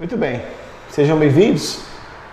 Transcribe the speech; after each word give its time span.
Muito 0.00 0.16
bem, 0.16 0.40
sejam 0.88 1.18
bem-vindos. 1.18 1.80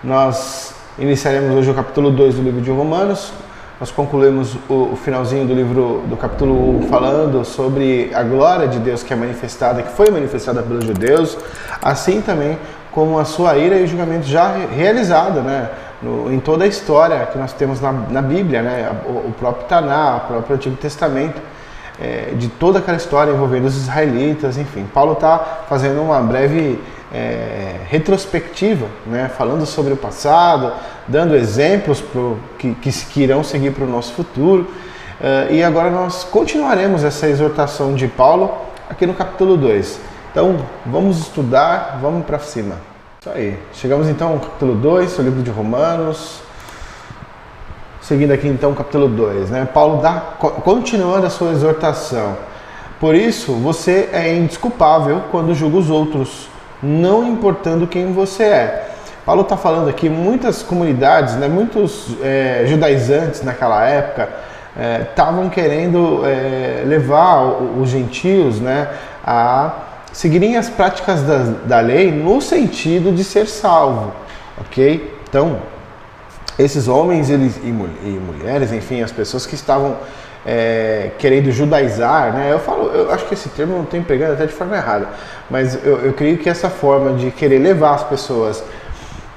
Nós 0.02 0.74
iniciaremos 0.98 1.54
hoje 1.54 1.70
o 1.70 1.74
capítulo 1.74 2.10
2 2.12 2.36
do 2.36 2.42
livro 2.42 2.62
de 2.62 2.72
Romanos. 2.72 3.34
Nós 3.78 3.92
concluímos 3.92 4.56
o, 4.70 4.96
finalzinho 4.96 5.46
do 5.46 5.54
livro 5.54 6.02
do 6.08 6.16
capítulo 6.16 6.78
1 6.86 6.88
falando 6.88 7.44
sobre 7.44 8.10
a 8.14 8.24
glória 8.24 8.70
de 8.70 8.80
Deus 8.80 9.04
que 9.04 9.12
é 9.12 9.18
manifestada, 9.18 9.84
que 9.84 9.92
foi 9.92 10.10
manifestada 10.10 10.64
pelos 10.64 10.86
judeus, 10.86 11.38
assim 11.82 12.22
também 12.22 12.58
como 12.90 13.20
a 13.20 13.26
sua 13.26 13.58
ira 13.58 13.76
e 13.76 13.84
o 13.84 13.88
julgamento 13.88 14.26
já 14.26 14.50
realizado, 14.74 15.42
né? 15.42 15.70
No, 16.02 16.34
em 16.34 16.40
toda 16.40 16.64
a 16.64 16.68
história 16.68 17.26
que 17.26 17.38
nós 17.38 17.52
temos 17.52 17.82
na, 17.82 17.92
na 17.92 18.22
Bíblia, 18.22 18.62
né? 18.62 18.90
O, 19.06 19.28
o, 19.28 19.36
próprio 19.38 19.68
Taná, 19.68 20.16
o 20.16 20.20
próprio 20.22 20.56
Antigo 20.56 20.78
Testamento, 20.78 21.42
é, 22.00 22.32
de 22.34 22.48
toda 22.48 22.80
aquela 22.80 22.96
história 22.96 23.32
envolvendo 23.32 23.66
os 23.66 23.76
israelitas, 23.76 24.58
enfim. 24.58 24.86
Paulo 24.94 25.14
está 25.14 25.66
fazendo 25.68 26.02
uma 26.02 26.22
breve 26.22 26.80
é, 27.14 27.76
retrospectiva, 27.88 28.88
né? 29.06 29.30
falando 29.38 29.66
sobre 29.66 29.94
o 29.94 29.98
passado, 29.98 30.74
dando 31.08 31.36
exemplos 31.36 32.02
pro, 32.02 32.38
que, 32.58 32.74
que, 32.76 32.92
que 32.92 33.22
irão 33.22 33.44
seguir 33.44 33.72
para 33.72 33.86
o 33.86 33.88
nosso 33.88 34.14
futuro. 34.14 34.68
Uh, 35.20 35.52
e 35.52 35.64
agora 35.64 35.90
nós 35.90 36.24
continuaremos 36.24 37.04
essa 37.04 37.28
exortação 37.28 37.96
de 37.96 38.08
Paulo 38.08 38.56
aqui 38.90 39.06
no 39.06 39.14
capítulo 39.14 39.58
2. 39.58 40.00
Então 40.32 40.58
vamos 40.86 41.18
estudar, 41.20 41.98
vamos 42.02 42.26
para 42.26 42.38
cima. 42.40 42.76
Isso 43.20 43.30
aí. 43.30 43.58
Chegamos 43.74 44.08
então 44.08 44.34
ao 44.34 44.40
capítulo 44.40 44.76
2, 44.76 45.18
o 45.18 45.22
livro 45.24 45.42
de 45.42 45.50
Romanos. 45.50 46.42
Seguindo 48.02 48.32
aqui 48.32 48.48
então 48.48 48.72
o 48.72 48.76
capítulo 48.76 49.08
2, 49.10 49.50
né? 49.50 49.68
Paulo 49.74 50.02
dá, 50.02 50.22
continuando 50.40 51.26
a 51.26 51.30
sua 51.30 51.52
exortação. 51.52 52.38
Por 53.00 53.16
isso, 53.16 53.54
você 53.54 54.10
é 54.14 54.36
indesculpável 54.36 55.24
quando 55.32 55.54
julga 55.54 55.78
os 55.78 55.90
outros 55.90 56.48
não 56.82 57.28
importando 57.28 57.88
quem 57.88 58.12
você 58.14 58.44
é. 58.44 58.90
Paulo 59.26 59.42
está 59.42 59.58
falando 59.58 59.90
aqui, 59.90 60.08
muitas 60.08 60.64
comunidades, 60.64 61.36
né, 61.36 61.48
muitos 61.48 62.16
é, 62.22 62.64
judaizantes 62.66 63.44
naquela 63.44 63.86
época 63.86 64.30
estavam 65.10 65.48
é, 65.48 65.50
querendo 65.50 66.22
é, 66.26 66.84
levar 66.86 67.44
os 67.44 67.90
gentios 67.90 68.60
né, 68.62 68.88
a 69.26 69.74
seguirem 70.14 70.56
as 70.56 70.70
práticas 70.70 71.22
da, 71.24 71.38
da 71.66 71.80
lei 71.80 72.12
no 72.12 72.42
sentido 72.42 73.12
de 73.12 73.24
ser 73.24 73.48
salvo, 73.48 74.14
ok? 74.60 75.16
Então, 75.30 75.58
esses 76.58 76.88
homens 76.88 77.30
eles, 77.30 77.58
e, 77.58 77.68
e 77.68 78.22
mulheres, 78.26 78.72
enfim, 78.72 79.02
as 79.02 79.12
pessoas 79.12 79.46
que 79.46 79.56
estavam 79.56 79.98
é, 80.48 81.12
querendo 81.20 81.52
judaizar, 81.52 82.32
né? 82.32 82.54
Eu 82.54 82.60
falo, 82.60 82.90
eu 82.90 83.12
acho 83.12 83.26
que 83.26 83.34
esse 83.34 83.50
termo 83.50 83.76
não 83.76 83.84
estou 83.84 84.00
empregando 84.00 84.32
até 84.34 84.46
de 84.46 84.54
forma 84.54 84.78
errada, 84.78 85.10
mas 85.50 85.78
eu, 85.86 85.98
eu 86.06 86.14
creio 86.14 86.38
que 86.38 86.50
essa 86.50 86.70
forma 86.70 87.12
de 87.14 87.32
querer 87.32 87.60
levar 87.60 87.96
as 87.96 88.04
pessoas 88.04 88.64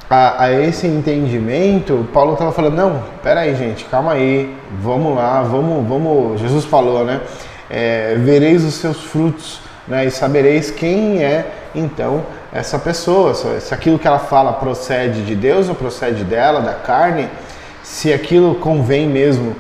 a, 0.09 0.45
a 0.45 0.53
esse 0.53 0.87
entendimento, 0.87 2.07
Paulo 2.13 2.35
estava 2.35 2.53
falando, 2.53 2.77
não, 2.77 3.03
pera 3.25 3.41
aí 3.41 3.57
gente, 3.57 3.85
calma 3.87 4.13
aí, 4.13 4.57
vamos 4.81 5.17
lá, 5.17 5.43
vamos, 5.43 5.87
vamos, 5.89 6.41
Jesus 6.41 6.65
falou, 6.65 7.05
né? 7.05 7.21
É, 7.69 8.15
vereis 8.19 8.65
os 8.65 8.75
seus 8.75 9.01
frutos, 9.01 9.61
né? 9.89 10.07
E 10.07 10.11
sabereis 10.13 10.71
quem 10.71 11.25
é 11.25 11.45
então 11.75 12.23
essa 12.53 12.79
pessoa, 12.79 13.35
se 13.35 13.75
aquilo 13.75 13.99
que 13.99 14.07
ela 14.07 14.19
fala 14.19 14.53
procede 14.53 15.25
de 15.25 15.35
Deus 15.35 15.69
ou 15.69 15.75
procede 15.75 16.23
dela, 16.23 16.61
da 16.61 16.75
carne, 16.75 17.29
se 17.83 18.13
aquilo 18.13 18.57
convém 18.57 19.09
mesmo 19.09 19.57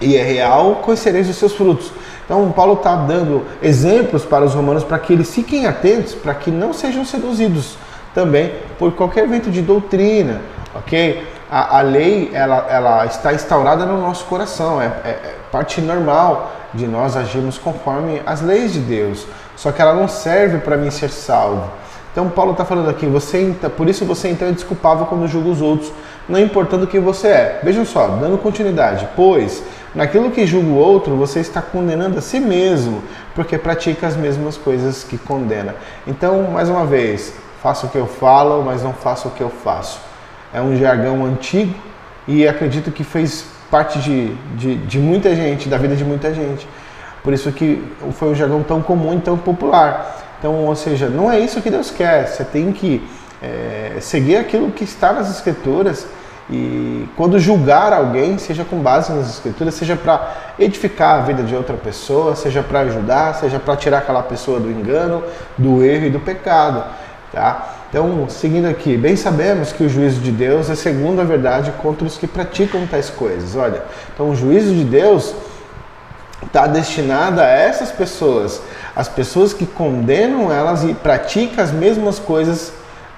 e 0.00 0.16
é 0.16 0.22
real, 0.22 0.76
conhecereis 0.76 1.28
os 1.28 1.36
seus 1.36 1.52
frutos. 1.52 1.92
Então, 2.24 2.52
Paulo 2.52 2.74
está 2.74 2.94
dando 2.94 3.44
exemplos 3.62 4.24
para 4.24 4.44
os 4.44 4.54
romanos 4.54 4.84
para 4.84 4.98
que 4.98 5.12
eles 5.12 5.34
fiquem 5.34 5.66
atentos, 5.66 6.14
para 6.14 6.34
que 6.34 6.50
não 6.50 6.72
sejam 6.72 7.04
seduzidos 7.04 7.76
também 8.14 8.52
por 8.78 8.92
qualquer 8.92 9.26
vento 9.26 9.50
de 9.50 9.62
doutrina, 9.62 10.40
ok? 10.74 11.26
A, 11.50 11.78
a 11.78 11.80
lei 11.80 12.30
ela, 12.34 12.66
ela 12.68 13.06
está 13.06 13.32
instaurada 13.32 13.86
no 13.86 14.00
nosso 14.00 14.24
coração, 14.26 14.80
é, 14.80 14.86
é, 15.04 15.08
é 15.08 15.34
parte 15.50 15.80
normal 15.80 16.52
de 16.74 16.86
nós 16.86 17.16
agirmos 17.16 17.56
conforme 17.56 18.20
as 18.26 18.42
leis 18.42 18.72
de 18.72 18.80
Deus, 18.80 19.26
só 19.56 19.72
que 19.72 19.80
ela 19.80 19.94
não 19.94 20.06
serve 20.06 20.58
para 20.58 20.76
mim 20.76 20.90
ser 20.90 21.10
salvo. 21.10 21.70
Então 22.12 22.28
Paulo 22.28 22.52
está 22.52 22.64
falando 22.64 22.90
aqui, 22.90 23.06
você 23.06 23.54
por 23.76 23.88
isso 23.88 24.04
você 24.04 24.28
então 24.28 24.48
é 24.48 24.52
desculpável 24.52 25.06
quando 25.06 25.26
julga 25.28 25.48
os 25.48 25.62
outros, 25.62 25.92
não 26.28 26.38
importando 26.38 26.86
quem 26.86 27.00
você 27.00 27.28
é. 27.28 27.60
Vejam 27.62 27.84
só, 27.84 28.08
dando 28.08 28.36
continuidade, 28.36 29.08
pois 29.16 29.62
Naquilo 29.94 30.30
que 30.30 30.46
julga 30.46 30.68
o 30.68 30.76
outro, 30.76 31.16
você 31.16 31.40
está 31.40 31.62
condenando 31.62 32.18
a 32.18 32.20
si 32.20 32.38
mesmo, 32.38 33.02
porque 33.34 33.56
pratica 33.56 34.06
as 34.06 34.16
mesmas 34.16 34.56
coisas 34.56 35.02
que 35.02 35.16
condena. 35.16 35.74
Então, 36.06 36.50
mais 36.50 36.68
uma 36.68 36.84
vez, 36.84 37.32
faço 37.62 37.86
o 37.86 37.88
que 37.88 37.96
eu 37.96 38.06
falo, 38.06 38.62
mas 38.62 38.82
não 38.82 38.92
faço 38.92 39.28
o 39.28 39.30
que 39.30 39.42
eu 39.42 39.50
faço. 39.50 40.00
É 40.52 40.60
um 40.60 40.76
jargão 40.76 41.24
antigo 41.24 41.74
e 42.26 42.46
acredito 42.46 42.90
que 42.90 43.02
fez 43.02 43.46
parte 43.70 43.98
de, 43.98 44.34
de, 44.56 44.76
de 44.76 44.98
muita 44.98 45.34
gente, 45.34 45.68
da 45.68 45.78
vida 45.78 45.96
de 45.96 46.04
muita 46.04 46.32
gente. 46.32 46.68
Por 47.22 47.32
isso 47.32 47.50
que 47.52 47.82
foi 48.12 48.28
um 48.28 48.34
jargão 48.34 48.62
tão 48.62 48.80
comum 48.82 49.14
e 49.14 49.20
tão 49.20 49.36
popular. 49.36 50.16
Então, 50.38 50.54
ou 50.66 50.76
seja, 50.76 51.08
não 51.08 51.30
é 51.30 51.40
isso 51.40 51.60
que 51.60 51.70
Deus 51.70 51.90
quer. 51.90 52.26
Você 52.26 52.44
tem 52.44 52.72
que 52.72 53.02
é, 53.42 53.96
seguir 54.00 54.36
aquilo 54.36 54.70
que 54.70 54.84
está 54.84 55.12
nas 55.12 55.30
Escrituras 55.30 56.06
e 56.50 57.06
quando 57.14 57.38
julgar 57.38 57.92
alguém, 57.92 58.38
seja 58.38 58.64
com 58.64 58.78
base 58.78 59.12
nas 59.12 59.28
escrituras, 59.28 59.74
seja 59.74 59.96
para 59.96 60.54
edificar 60.58 61.18
a 61.18 61.22
vida 61.22 61.42
de 61.42 61.54
outra 61.54 61.76
pessoa, 61.76 62.34
seja 62.34 62.62
para 62.62 62.80
ajudar, 62.80 63.34
seja 63.34 63.58
para 63.58 63.76
tirar 63.76 63.98
aquela 63.98 64.22
pessoa 64.22 64.58
do 64.58 64.70
engano, 64.70 65.22
do 65.58 65.84
erro 65.84 66.06
e 66.06 66.10
do 66.10 66.20
pecado, 66.20 66.84
tá? 67.32 67.74
Então, 67.90 68.26
seguindo 68.28 68.66
aqui, 68.66 68.96
bem 68.96 69.14
sabemos 69.14 69.72
que 69.72 69.82
o 69.82 69.88
juízo 69.88 70.20
de 70.20 70.30
Deus 70.30 70.70
é 70.70 70.74
segundo 70.74 71.20
a 71.20 71.24
verdade 71.24 71.72
contra 71.82 72.06
os 72.06 72.16
que 72.16 72.26
praticam 72.26 72.86
tais 72.86 73.10
coisas. 73.10 73.54
Olha, 73.54 73.82
então 74.14 74.30
o 74.30 74.36
juízo 74.36 74.74
de 74.74 74.84
Deus 74.84 75.34
está 76.46 76.66
destinado 76.66 77.40
a 77.40 77.46
essas 77.46 77.90
pessoas, 77.90 78.60
as 78.96 79.08
pessoas 79.08 79.52
que 79.52 79.66
condenam 79.66 80.52
elas 80.52 80.82
e 80.84 80.94
praticam 80.94 81.62
as 81.62 81.72
mesmas 81.72 82.18
coisas 82.18 82.72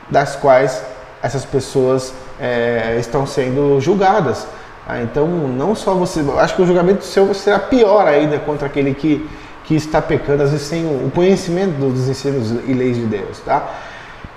das 0.08 0.34
quais 0.34 0.82
essas 1.22 1.44
pessoas 1.44 2.12
é, 2.40 2.96
estão 2.98 3.26
sendo 3.26 3.80
julgadas. 3.80 4.46
Ah, 4.88 5.00
então, 5.02 5.26
não 5.28 5.74
só 5.74 5.94
você. 5.94 6.24
Acho 6.38 6.56
que 6.56 6.62
o 6.62 6.66
julgamento 6.66 7.04
seu 7.04 7.32
será 7.34 7.58
pior 7.58 8.08
ainda 8.08 8.38
contra 8.38 8.66
aquele 8.66 8.94
que, 8.94 9.28
que 9.64 9.74
está 9.74 10.00
pecando, 10.00 10.42
às 10.42 10.50
vezes 10.50 10.66
sem 10.66 10.84
o 10.84 11.10
conhecimento 11.14 11.78
dos 11.78 12.08
ensinos 12.08 12.50
e 12.66 12.72
leis 12.72 12.96
de 12.96 13.04
Deus. 13.04 13.38
Tá? 13.40 13.68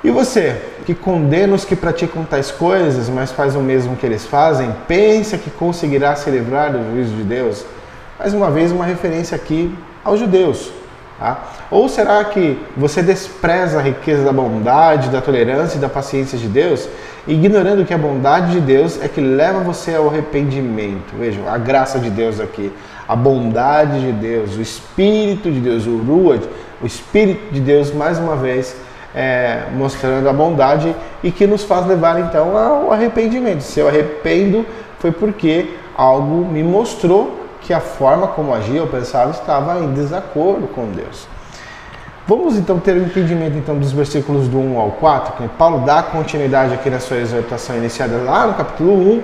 E 0.04 0.12
você, 0.12 0.62
que 0.86 0.94
condena 0.94 1.56
os 1.56 1.64
que 1.64 1.78
praticam 1.78 2.26
tais 2.26 2.52
coisas, 2.52 3.08
mas 3.08 3.32
faz 3.32 3.56
o 3.56 3.62
mesmo 3.62 3.96
que 3.96 4.06
eles 4.06 4.26
fazem, 4.26 4.76
pensa 4.86 5.38
que 5.38 5.50
conseguirá 5.50 6.14
se 6.16 6.30
livrar 6.30 6.74
do 6.74 6.92
juízo 6.92 7.16
de 7.16 7.24
Deus? 7.24 7.66
Mais 8.20 8.34
uma 8.34 8.52
vez, 8.52 8.72
uma 8.72 8.86
referência 8.86 9.36
aqui 9.36 9.74
aos 10.04 10.20
judeus. 10.20 10.72
Tá? 11.18 11.42
Ou 11.72 11.88
será 11.88 12.24
que 12.26 12.60
você 12.76 13.02
despreza 13.02 13.80
a 13.80 13.82
riqueza 13.82 14.24
da 14.24 14.34
bondade, 14.34 15.10
da 15.10 15.22
tolerância 15.22 15.78
e 15.78 15.80
da 15.80 15.88
paciência 15.88 16.38
de 16.38 16.48
Deus, 16.48 16.90
ignorando 17.28 17.86
que 17.86 17.94
a 17.94 17.98
bondade 17.98 18.52
de 18.52 18.60
Deus 18.60 19.02
é 19.02 19.08
que 19.08 19.22
leva 19.22 19.60
você 19.60 19.96
ao 19.96 20.10
arrependimento? 20.10 21.16
Vejam, 21.18 21.48
a 21.48 21.58
graça 21.58 22.00
de 22.00 22.10
Deus 22.10 22.40
aqui, 22.40 22.72
a 23.08 23.16
bondade 23.16 24.00
de 24.00 24.12
Deus, 24.12 24.56
o 24.56 24.62
Espírito 24.62 25.52
de 25.52 25.60
Deus, 25.60 25.86
o 25.86 25.98
Ruach, 25.98 26.48
o 26.82 26.86
Espírito 26.86 27.54
de 27.54 27.60
Deus, 27.60 27.94
mais 27.94 28.18
uma 28.20 28.36
vez, 28.36 28.76
é, 29.16 29.64
mostrando 29.76 30.28
a 30.28 30.34
bondade 30.34 30.94
e 31.24 31.32
que 31.32 31.46
nos 31.46 31.64
faz 31.64 31.86
levar 31.86 32.20
então 32.20 32.58
ao 32.58 32.92
arrependimento. 32.92 33.62
Se 33.62 33.80
eu 33.80 33.88
arrependo, 33.88 34.66
foi 35.00 35.12
porque 35.12 35.76
algo 35.96 36.46
me 36.46 36.64
mostrou 36.64 37.40
que 37.62 37.74
a 37.74 37.80
forma 37.80 38.28
como 38.28 38.54
agia 38.54 38.82
ou 38.82 38.88
pensava 38.88 39.32
estava 39.32 39.80
em 39.80 39.94
desacordo 39.94 40.68
com 40.68 40.88
Deus. 40.88 41.28
Vamos 42.26 42.58
então 42.58 42.80
ter 42.80 42.94
um 42.94 43.04
entendimento 43.04 43.58
então 43.58 43.78
dos 43.78 43.92
versículos 43.92 44.48
do 44.48 44.58
1 44.58 44.80
ao 44.80 44.92
4, 44.92 45.34
que 45.34 45.48
Paulo 45.58 45.86
dá 45.86 46.02
continuidade 46.02 46.74
aqui 46.74 46.90
na 46.90 47.00
sua 47.00 47.18
exortação 47.18 47.76
iniciada 47.76 48.18
lá 48.18 48.48
no 48.48 48.54
capítulo 48.54 48.94
1, 48.94 49.24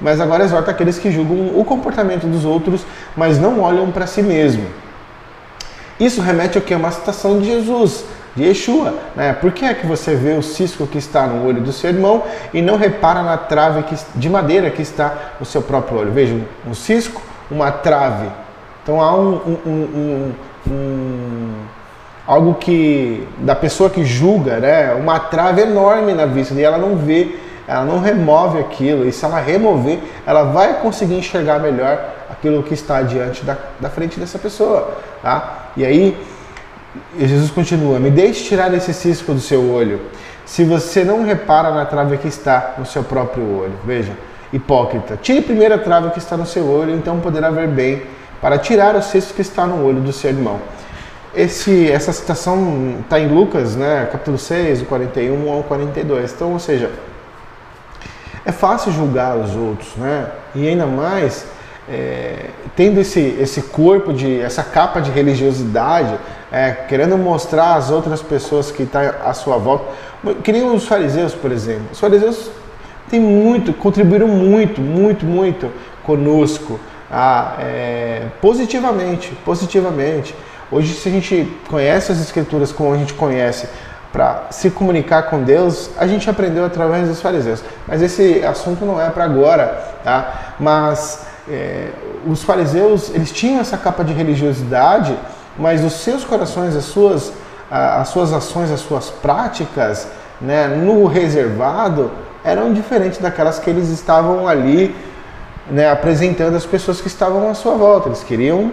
mas 0.00 0.20
agora 0.20 0.42
exorta 0.42 0.70
aqueles 0.70 0.98
que 0.98 1.12
julgam 1.12 1.58
o 1.58 1.64
comportamento 1.64 2.26
dos 2.26 2.44
outros, 2.44 2.84
mas 3.16 3.38
não 3.38 3.60
olham 3.60 3.90
para 3.92 4.06
si 4.06 4.22
mesmo. 4.22 4.66
Isso 5.98 6.20
remete 6.20 6.58
ao 6.58 6.64
que? 6.64 6.74
Uma 6.74 6.90
citação 6.90 7.38
de 7.38 7.46
Jesus, 7.46 8.04
de 8.34 8.44
Yeshua. 8.44 8.94
Né? 9.14 9.32
Por 9.34 9.52
que 9.52 9.64
é 9.64 9.74
que 9.74 9.86
você 9.86 10.14
vê 10.14 10.32
o 10.32 10.42
cisco 10.42 10.86
que 10.86 10.98
está 10.98 11.26
no 11.26 11.46
olho 11.46 11.60
do 11.60 11.72
seu 11.72 11.90
irmão 11.90 12.24
e 12.52 12.60
não 12.62 12.76
repara 12.76 13.22
na 13.22 13.36
trave 13.36 13.84
de 14.14 14.28
madeira 14.30 14.70
que 14.70 14.82
está 14.82 15.34
no 15.38 15.46
seu 15.46 15.60
próprio 15.62 15.98
olho? 15.98 16.10
Veja, 16.10 16.34
um 16.66 16.74
cisco 16.74 17.20
uma 17.50 17.70
trave. 17.70 18.28
Então 18.82 19.00
há 19.00 19.14
um, 19.14 19.34
um, 19.34 19.70
um, 19.70 20.32
um, 20.68 21.52
algo 22.30 22.54
que 22.54 23.26
da 23.38 23.56
pessoa 23.56 23.90
que 23.90 24.04
julga, 24.04 24.60
né? 24.60 24.94
Uma 24.94 25.18
trave 25.18 25.62
enorme 25.62 26.14
na 26.14 26.26
vista 26.26 26.54
e 26.54 26.62
ela 26.62 26.78
não 26.78 26.94
vê, 26.94 27.34
ela 27.66 27.84
não 27.84 27.98
remove 27.98 28.60
aquilo. 28.60 29.04
E 29.04 29.10
se 29.10 29.24
ela 29.24 29.40
remover, 29.40 29.98
ela 30.24 30.44
vai 30.44 30.80
conseguir 30.80 31.16
enxergar 31.16 31.58
melhor 31.58 31.98
aquilo 32.30 32.62
que 32.62 32.72
está 32.72 33.02
diante 33.02 33.44
da, 33.44 33.58
da 33.80 33.90
frente 33.90 34.20
dessa 34.20 34.38
pessoa, 34.38 34.96
tá? 35.20 35.70
E 35.76 35.84
aí 35.84 36.16
Jesus 37.18 37.50
continua: 37.50 37.98
Me 37.98 38.12
deixe 38.12 38.44
tirar 38.44 38.72
esse 38.74 38.94
cisco 38.94 39.34
do 39.34 39.40
seu 39.40 39.68
olho, 39.68 40.00
se 40.46 40.62
você 40.62 41.02
não 41.02 41.24
repara 41.24 41.72
na 41.72 41.84
trave 41.84 42.16
que 42.16 42.28
está 42.28 42.74
no 42.78 42.86
seu 42.86 43.02
próprio 43.02 43.42
olho. 43.42 43.74
Veja, 43.84 44.12
hipócrita, 44.52 45.18
tire 45.20 45.42
primeiro 45.42 45.74
a 45.74 45.78
trave 45.78 46.10
que 46.10 46.20
está 46.20 46.36
no 46.36 46.46
seu 46.46 46.64
olho, 46.64 46.94
então 46.94 47.18
poderá 47.18 47.50
ver 47.50 47.66
bem, 47.66 48.04
para 48.40 48.56
tirar 48.56 48.94
o 48.94 49.02
cisco 49.02 49.34
que 49.34 49.42
está 49.42 49.66
no 49.66 49.84
olho 49.84 50.00
do 50.00 50.12
seu 50.12 50.30
irmão. 50.30 50.60
Esse, 51.34 51.90
essa 51.90 52.12
citação 52.12 52.98
está 53.02 53.20
em 53.20 53.28
Lucas, 53.28 53.76
né, 53.76 54.08
capítulo 54.10 54.36
6, 54.36 54.80
do 54.80 54.86
41 54.86 55.52
ao 55.52 55.62
42. 55.62 56.32
Então, 56.32 56.52
ou 56.52 56.58
seja, 56.58 56.90
é 58.44 58.50
fácil 58.50 58.90
julgar 58.92 59.36
os 59.36 59.54
outros, 59.54 59.94
né? 59.96 60.26
E 60.54 60.66
ainda 60.66 60.86
mais 60.86 61.46
é, 61.88 62.46
tendo 62.76 63.00
esse, 63.00 63.20
esse 63.40 63.62
corpo 63.62 64.12
de 64.12 64.40
essa 64.40 64.62
capa 64.62 65.00
de 65.00 65.10
religiosidade, 65.10 66.18
é, 66.50 66.72
querendo 66.72 67.18
mostrar 67.18 67.74
às 67.74 67.90
outras 67.90 68.22
pessoas 68.22 68.70
que 68.70 68.84
estão 68.84 69.02
tá 69.02 69.28
à 69.28 69.34
sua 69.34 69.56
volta, 69.56 69.84
que 70.42 70.52
nem 70.52 70.62
os 70.64 70.86
fariseus, 70.86 71.34
por 71.34 71.50
exemplo. 71.50 71.86
Os 71.92 71.98
fariseus 71.98 72.50
têm 73.08 73.20
muito, 73.20 73.72
contribuíram 73.72 74.28
muito, 74.28 74.80
muito, 74.80 75.26
muito 75.26 75.70
conosco, 76.04 76.78
ah, 77.10 77.56
é, 77.58 78.22
positivamente, 78.40 79.32
positivamente. 79.44 80.34
Hoje, 80.70 80.94
se 80.94 81.08
a 81.08 81.12
gente 81.12 81.52
conhece 81.68 82.12
as 82.12 82.20
escrituras 82.20 82.70
como 82.70 82.94
a 82.94 82.96
gente 82.96 83.14
conhece, 83.14 83.66
para 84.12 84.46
se 84.50 84.70
comunicar 84.70 85.24
com 85.24 85.42
Deus, 85.42 85.90
a 85.96 86.06
gente 86.06 86.28
aprendeu 86.28 86.64
através 86.64 87.08
dos 87.08 87.20
fariseus. 87.20 87.62
Mas 87.86 88.02
esse 88.02 88.44
assunto 88.44 88.84
não 88.84 89.00
é 89.00 89.08
para 89.08 89.24
agora, 89.24 89.66
tá? 90.02 90.54
Mas 90.58 91.26
é, 91.48 91.90
os 92.26 92.42
fariseus, 92.42 93.10
eles 93.14 93.30
tinham 93.30 93.60
essa 93.60 93.76
capa 93.76 94.04
de 94.04 94.12
religiosidade, 94.12 95.16
mas 95.56 95.84
os 95.84 95.92
seus 95.94 96.24
corações, 96.24 96.74
as 96.74 96.84
suas, 96.84 97.32
as 97.70 98.08
suas 98.08 98.32
ações, 98.32 98.70
as 98.70 98.80
suas 98.80 99.10
práticas, 99.10 100.08
né, 100.40 100.66
no 100.68 101.06
reservado, 101.06 102.10
eram 102.44 102.72
diferentes 102.72 103.18
daquelas 103.18 103.58
que 103.58 103.68
eles 103.68 103.88
estavam 103.90 104.48
ali 104.48 104.94
né, 105.70 105.90
apresentando 105.90 106.56
às 106.56 106.66
pessoas 106.66 107.00
que 107.00 107.06
estavam 107.06 107.48
à 107.48 107.54
sua 107.54 107.74
volta. 107.74 108.08
Eles 108.08 108.24
queriam 108.24 108.72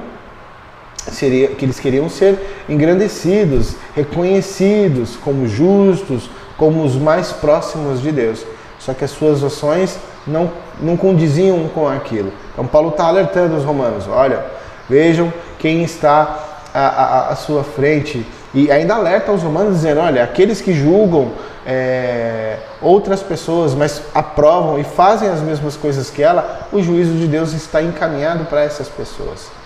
seria 1.11 1.49
que 1.49 1.65
eles 1.65 1.79
queriam 1.79 2.09
ser 2.09 2.39
engrandecidos, 2.67 3.75
reconhecidos 3.95 5.15
como 5.15 5.47
justos, 5.47 6.29
como 6.57 6.83
os 6.83 6.95
mais 6.95 7.31
próximos 7.31 8.01
de 8.01 8.11
Deus. 8.11 8.45
Só 8.79 8.93
que 8.93 9.03
as 9.03 9.11
suas 9.11 9.43
ações 9.43 9.97
não, 10.25 10.51
não 10.79 10.95
condiziam 10.95 11.67
com 11.69 11.87
aquilo. 11.87 12.31
Então 12.53 12.65
Paulo 12.65 12.89
está 12.89 13.05
alertando 13.05 13.55
os 13.55 13.63
romanos: 13.63 14.05
olha, 14.07 14.45
vejam 14.89 15.31
quem 15.59 15.83
está 15.83 16.39
à, 16.73 16.87
à, 16.87 17.29
à, 17.29 17.35
sua 17.35 17.63
frente. 17.63 18.25
E 18.53 18.71
ainda 18.71 18.95
alerta 18.95 19.31
os 19.31 19.43
romanos 19.43 19.75
dizendo: 19.75 20.01
olha, 20.01 20.23
aqueles 20.23 20.61
que 20.61 20.73
julgam 20.73 21.31
é, 21.65 22.57
outras 22.81 23.21
pessoas, 23.21 23.73
mas 23.73 24.01
aprovam 24.13 24.79
e 24.79 24.83
fazem 24.83 25.29
as 25.29 25.41
mesmas 25.41 25.75
coisas 25.75 26.09
que 26.09 26.23
ela, 26.23 26.67
o 26.71 26.81
juízo 26.81 27.13
de 27.13 27.27
Deus 27.27 27.53
está 27.53 27.81
encaminhado 27.81 28.45
para 28.45 28.61
essas 28.61 28.87
pessoas. 28.87 29.56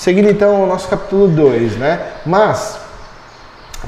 Seguindo 0.00 0.30
então 0.30 0.62
o 0.62 0.66
nosso 0.66 0.88
capítulo 0.88 1.28
2, 1.28 1.76
né? 1.76 2.00
Mas, 2.24 2.80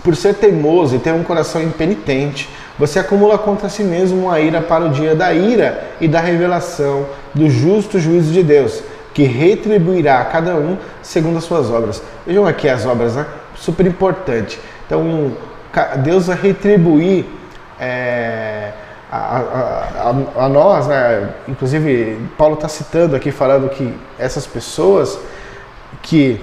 por 0.04 0.14
ser 0.14 0.34
teimoso 0.34 0.94
e 0.94 0.98
ter 0.98 1.10
um 1.10 1.22
coração 1.22 1.62
impenitente, 1.62 2.50
você 2.78 2.98
acumula 2.98 3.38
contra 3.38 3.70
si 3.70 3.82
mesmo 3.82 4.26
uma 4.26 4.38
ira 4.38 4.60
para 4.60 4.84
o 4.84 4.90
dia 4.90 5.14
da 5.14 5.32
ira 5.32 5.92
e 6.02 6.06
da 6.06 6.20
revelação 6.20 7.06
do 7.32 7.48
justo 7.48 7.98
juízo 7.98 8.30
de 8.30 8.42
Deus, 8.42 8.82
que 9.14 9.22
retribuirá 9.22 10.20
a 10.20 10.26
cada 10.26 10.54
um 10.54 10.76
segundo 11.00 11.38
as 11.38 11.44
suas 11.44 11.70
obras. 11.70 12.02
Vejam 12.26 12.46
aqui 12.46 12.68
as 12.68 12.84
obras, 12.84 13.16
né? 13.16 13.24
Super 13.56 13.86
importante. 13.86 14.60
Então, 14.84 15.32
Deus 16.04 16.26
vai 16.26 16.36
retribuir 16.36 17.24
é, 17.80 18.72
a, 19.10 19.16
a, 19.16 20.10
a, 20.10 20.44
a, 20.44 20.48
nós, 20.50 20.86
né? 20.88 21.30
Inclusive, 21.48 22.18
Paulo 22.36 22.56
está 22.56 22.68
citando 22.68 23.16
aqui, 23.16 23.30
falando 23.30 23.70
que 23.70 23.94
essas 24.18 24.46
pessoas 24.46 25.18
que 26.00 26.40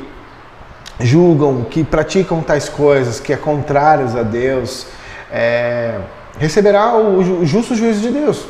julgam, 1.00 1.64
que 1.64 1.84
praticam 1.84 2.42
tais 2.42 2.68
coisas, 2.68 3.20
que 3.20 3.32
é 3.32 3.38
contrários 3.38 4.16
a 4.16 4.24
Deus, 4.24 4.88
é, 5.32 6.00
receberá 6.38 6.96
o 6.98 7.46
justo 7.46 7.76
juízo 7.76 8.02
de 8.02 8.10
Deus, 8.10 8.46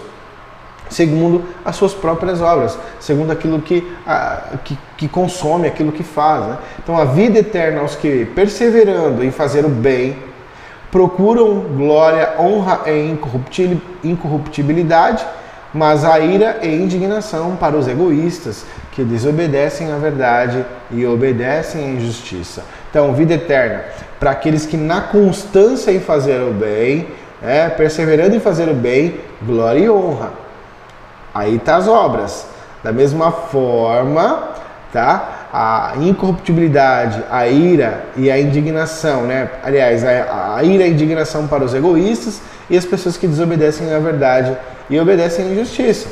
segundo 0.90 1.44
as 1.63 1.75
suas 1.75 1.94
próprias 1.94 2.42
obras, 2.42 2.78
segundo 3.00 3.31
aquilo 3.31 3.62
que, 3.62 3.88
a, 4.06 4.56
que, 4.63 4.78
que, 4.98 5.07
consome, 5.07 5.68
aquilo 5.68 5.92
que 5.92 6.04
faz. 6.04 6.46
Né? 6.46 6.57
Então, 6.81 6.98
a 6.98 7.06
vida 7.06 7.40
eterna 7.40 7.81
aos 7.81 7.96
que, 7.96 8.25
perseverando 8.34 9.24
em 9.24 9.31
fazer 9.31 9.66
o 9.66 9.69
bem, 9.69 10.18
procuram 10.92 11.60
glória, 11.78 12.34
honra 12.40 12.81
e 12.88 13.16
incorruptibilidade, 14.04 15.24
mas 15.72 16.04
a 16.04 16.19
ira 16.19 16.60
e 16.63 16.68
indignação 16.68 17.56
para 17.56 17.78
os 17.78 17.88
egoístas, 17.88 18.66
que 19.00 19.06
desobedecem 19.06 19.94
à 19.94 19.98
verdade 19.98 20.66
e 20.92 21.06
obedecem 21.06 21.86
à 21.86 21.88
injustiça. 21.88 22.66
Então, 22.90 23.13
vida 23.13 23.36
eterna 23.36 23.84
para 24.19 24.31
aqueles 24.31 24.66
que 24.66 24.75
na 24.75 25.00
constância 25.00 25.90
em 25.90 26.01
fazer 26.01 26.42
o 26.42 26.51
bem, 26.51 27.07
é, 27.42 27.69
perseverando 27.69 28.36
em 28.36 28.42
fazer 28.42 28.68
o 28.68 28.74
bem, 28.74 29.22
glória 29.42 29.80
e 29.80 29.90
honra. 29.90 30.34
Aí 31.34 31.57
tá 31.60 31.78
as 31.78 31.88
obras. 31.88 32.46
Da 32.84 32.92
mesma 32.92 33.31
forma, 33.31 34.50
tá? 34.92 35.48
A 35.54 35.94
incorruptibilidade, 36.01 37.24
a 37.31 37.48
ira 37.48 38.04
e 38.18 38.30
a 38.30 38.38
indignação, 38.38 39.24
né? 39.24 39.50
Aliás, 39.63 40.04
a, 40.04 40.57
a 40.57 40.63
ira 40.63 40.84
e 40.84 40.88
a 40.88 40.90
indignação 40.90 41.48
para 41.48 41.63
os 41.63 41.74
egoístas 41.74 42.42
e 42.69 42.78
as 42.78 42.84
pessoas 42.84 43.16
que 43.16 43.28
desobedecem 43.28 43.94
à 43.94 44.00
verdade 44.00 44.57
e 44.90 45.00
obedecem 45.00 45.46
à 45.46 45.48
injustiça. 45.50 46.10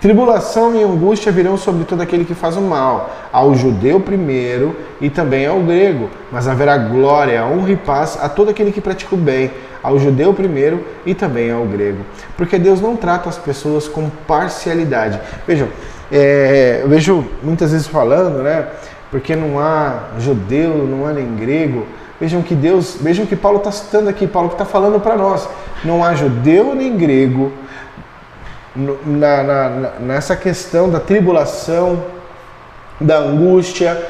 Tribulação 0.00 0.74
e 0.74 0.82
angústia 0.82 1.30
virão 1.30 1.58
sobre 1.58 1.84
todo 1.84 2.00
aquele 2.00 2.24
que 2.24 2.34
faz 2.34 2.56
o 2.56 2.60
mal, 2.62 3.10
ao 3.30 3.54
judeu 3.54 4.00
primeiro 4.00 4.74
e 4.98 5.10
também 5.10 5.46
ao 5.46 5.60
grego, 5.60 6.08
mas 6.32 6.48
haverá 6.48 6.78
glória, 6.78 7.44
honra 7.44 7.72
e 7.72 7.76
paz 7.76 8.18
a 8.18 8.26
todo 8.26 8.48
aquele 8.48 8.72
que 8.72 8.80
pratica 8.80 9.14
o 9.14 9.18
bem, 9.18 9.50
ao 9.82 9.98
judeu 9.98 10.32
primeiro 10.32 10.82
e 11.04 11.14
também 11.14 11.50
ao 11.50 11.66
grego. 11.66 11.98
Porque 12.34 12.58
Deus 12.58 12.80
não 12.80 12.96
trata 12.96 13.28
as 13.28 13.36
pessoas 13.36 13.86
com 13.86 14.08
parcialidade. 14.26 15.20
Vejam, 15.46 15.68
é, 16.10 16.80
eu 16.82 16.88
vejo 16.88 17.22
muitas 17.42 17.72
vezes 17.72 17.86
falando, 17.86 18.42
né? 18.42 18.68
Porque 19.10 19.36
não 19.36 19.60
há 19.60 20.04
judeu, 20.18 20.86
não 20.86 21.06
há 21.06 21.12
nem 21.12 21.36
grego. 21.36 21.86
Vejam 22.18 22.40
que 22.40 22.54
Deus, 22.54 22.96
vejam 22.98 23.26
que 23.26 23.36
Paulo 23.36 23.58
está 23.58 23.70
citando 23.70 24.08
aqui, 24.08 24.26
Paulo 24.26 24.48
que 24.48 24.54
está 24.54 24.64
falando 24.64 24.98
para 24.98 25.14
nós. 25.14 25.46
Não 25.84 26.02
há 26.02 26.14
judeu 26.14 26.74
nem 26.74 26.96
grego, 26.96 27.52
na, 28.74 29.42
na, 29.42 29.68
nessa 30.00 30.36
questão 30.36 30.88
da 30.88 31.00
tribulação, 31.00 32.02
da 33.00 33.18
angústia, 33.18 34.06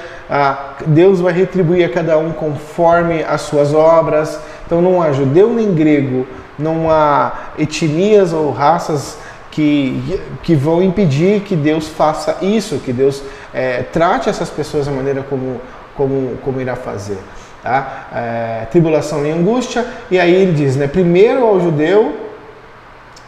Deus 0.86 1.20
vai 1.20 1.32
retribuir 1.32 1.84
a 1.84 1.88
cada 1.88 2.18
um 2.18 2.32
conforme 2.32 3.22
as 3.22 3.42
suas 3.42 3.72
obras. 3.72 4.40
Então 4.66 4.80
não 4.80 5.02
há 5.02 5.12
judeu 5.12 5.52
nem 5.52 5.74
grego, 5.74 6.26
não 6.58 6.90
há 6.90 7.32
etnias 7.58 8.32
ou 8.32 8.50
raças 8.50 9.18
que, 9.50 10.20
que 10.42 10.54
vão 10.54 10.82
impedir 10.82 11.40
que 11.40 11.56
Deus 11.56 11.88
faça 11.88 12.38
isso, 12.40 12.78
que 12.78 12.92
Deus 12.92 13.22
é, 13.52 13.82
trate 13.82 14.28
essas 14.28 14.48
pessoas 14.48 14.86
da 14.86 14.92
maneira 14.92 15.24
como, 15.28 15.60
como, 15.96 16.36
como 16.44 16.60
irá 16.60 16.76
fazer. 16.76 17.18
Tá? 17.62 18.08
É, 18.14 18.66
tribulação 18.70 19.26
e 19.26 19.30
angústia, 19.30 19.84
e 20.10 20.18
aí 20.18 20.32
ele 20.32 20.52
diz, 20.52 20.76
né, 20.76 20.86
primeiro 20.86 21.44
ao 21.44 21.60
judeu 21.60 22.16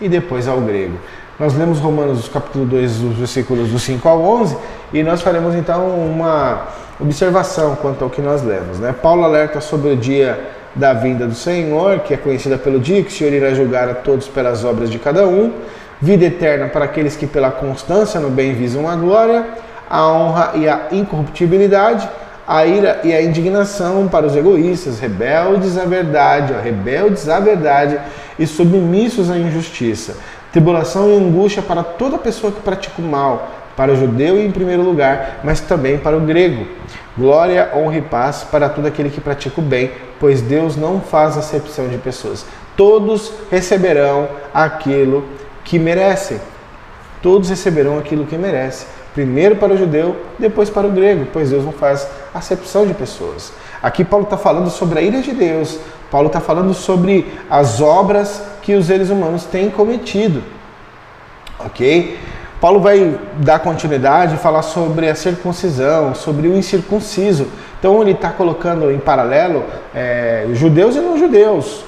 e 0.00 0.08
depois 0.08 0.48
ao 0.48 0.60
grego. 0.60 0.96
Nós 1.40 1.54
lemos 1.54 1.78
Romanos 1.78 2.28
capítulo 2.28 2.66
2, 2.66 3.02
os 3.04 3.16
versículos 3.16 3.70
do 3.70 3.78
5 3.78 4.06
ao 4.06 4.20
11, 4.20 4.54
e 4.92 5.02
nós 5.02 5.22
faremos 5.22 5.54
então 5.54 5.88
uma 5.88 6.68
observação 7.00 7.74
quanto 7.76 8.04
ao 8.04 8.10
que 8.10 8.20
nós 8.20 8.42
lemos. 8.42 8.78
Né? 8.78 8.92
Paulo 8.92 9.24
alerta 9.24 9.58
sobre 9.58 9.92
o 9.92 9.96
dia 9.96 10.38
da 10.74 10.92
vinda 10.92 11.26
do 11.26 11.34
Senhor, 11.34 12.00
que 12.00 12.12
é 12.12 12.18
conhecida 12.18 12.58
pelo 12.58 12.78
dia 12.78 13.02
que 13.02 13.08
o 13.08 13.12
Senhor 13.12 13.32
irá 13.32 13.54
julgar 13.54 13.88
a 13.88 13.94
todos 13.94 14.28
pelas 14.28 14.62
obras 14.62 14.90
de 14.90 14.98
cada 14.98 15.26
um, 15.26 15.54
vida 16.02 16.26
eterna 16.26 16.68
para 16.68 16.84
aqueles 16.84 17.16
que 17.16 17.26
pela 17.26 17.50
constância 17.50 18.20
no 18.20 18.28
bem 18.28 18.52
visam 18.52 18.86
a 18.86 18.94
glória, 18.94 19.46
a 19.88 20.06
honra 20.06 20.50
e 20.54 20.68
a 20.68 20.88
incorruptibilidade, 20.92 22.06
a 22.46 22.66
ira 22.66 23.00
e 23.04 23.12
a 23.12 23.22
indignação 23.22 24.06
para 24.06 24.26
os 24.26 24.36
egoístas, 24.36 25.00
rebeldes 25.00 25.78
à 25.78 25.86
verdade, 25.86 26.52
ó, 26.54 26.62
rebeldes 26.62 27.26
à 27.26 27.40
verdade 27.40 27.98
e 28.38 28.46
submissos 28.46 29.30
à 29.30 29.38
injustiça 29.38 30.16
tribulação 30.52 31.08
e 31.10 31.16
angústia 31.16 31.62
para 31.62 31.82
toda 31.82 32.18
pessoa 32.18 32.52
que 32.52 32.60
pratica 32.60 33.00
o 33.00 33.04
mal, 33.04 33.50
para 33.76 33.90
o 33.90 33.96
judeu 33.96 34.38
em 34.38 34.50
primeiro 34.50 34.82
lugar, 34.82 35.40
mas 35.42 35.60
também 35.60 35.96
para 35.98 36.16
o 36.16 36.20
grego. 36.20 36.66
Glória, 37.16 37.70
honra 37.74 37.98
e 37.98 38.02
paz 38.02 38.46
para 38.50 38.68
todo 38.68 38.86
aquele 38.86 39.10
que 39.10 39.20
pratica 39.20 39.60
o 39.60 39.64
bem, 39.64 39.90
pois 40.20 40.42
Deus 40.42 40.76
não 40.76 41.00
faz 41.00 41.38
acepção 41.38 41.88
de 41.88 41.96
pessoas. 41.96 42.44
Todos 42.76 43.32
receberão 43.50 44.28
aquilo 44.52 45.24
que 45.64 45.78
merecem. 45.78 46.38
Todos 47.22 47.48
receberão 47.48 47.98
aquilo 47.98 48.26
que 48.26 48.36
merecem. 48.36 48.86
Primeiro 49.14 49.56
para 49.56 49.74
o 49.74 49.76
judeu, 49.76 50.16
depois 50.38 50.70
para 50.70 50.86
o 50.86 50.90
grego, 50.90 51.26
pois 51.32 51.50
Deus 51.50 51.64
não 51.64 51.72
faz 51.72 52.06
acepção 52.34 52.86
de 52.86 52.94
pessoas. 52.94 53.52
Aqui 53.82 54.04
Paulo 54.04 54.24
está 54.24 54.36
falando 54.36 54.70
sobre 54.70 54.98
a 54.98 55.02
ira 55.02 55.20
de 55.20 55.32
Deus, 55.32 55.78
Paulo 56.10 56.28
está 56.28 56.40
falando 56.40 56.72
sobre 56.72 57.26
as 57.50 57.80
obras 57.80 58.42
que 58.62 58.74
os 58.74 58.86
seres 58.86 59.10
humanos 59.10 59.44
têm 59.44 59.68
cometido. 59.68 60.42
Ok? 61.58 62.18
Paulo 62.60 62.78
vai 62.78 63.18
dar 63.38 63.58
continuidade 63.58 64.36
e 64.36 64.38
falar 64.38 64.62
sobre 64.62 65.08
a 65.08 65.14
circuncisão, 65.16 66.14
sobre 66.14 66.46
o 66.46 66.56
incircunciso. 66.56 67.48
Então 67.78 68.00
ele 68.00 68.12
está 68.12 68.30
colocando 68.30 68.90
em 68.92 68.98
paralelo 68.98 69.64
é, 69.92 70.46
judeus 70.52 70.94
e 70.94 71.00
não 71.00 71.18
judeus. 71.18 71.84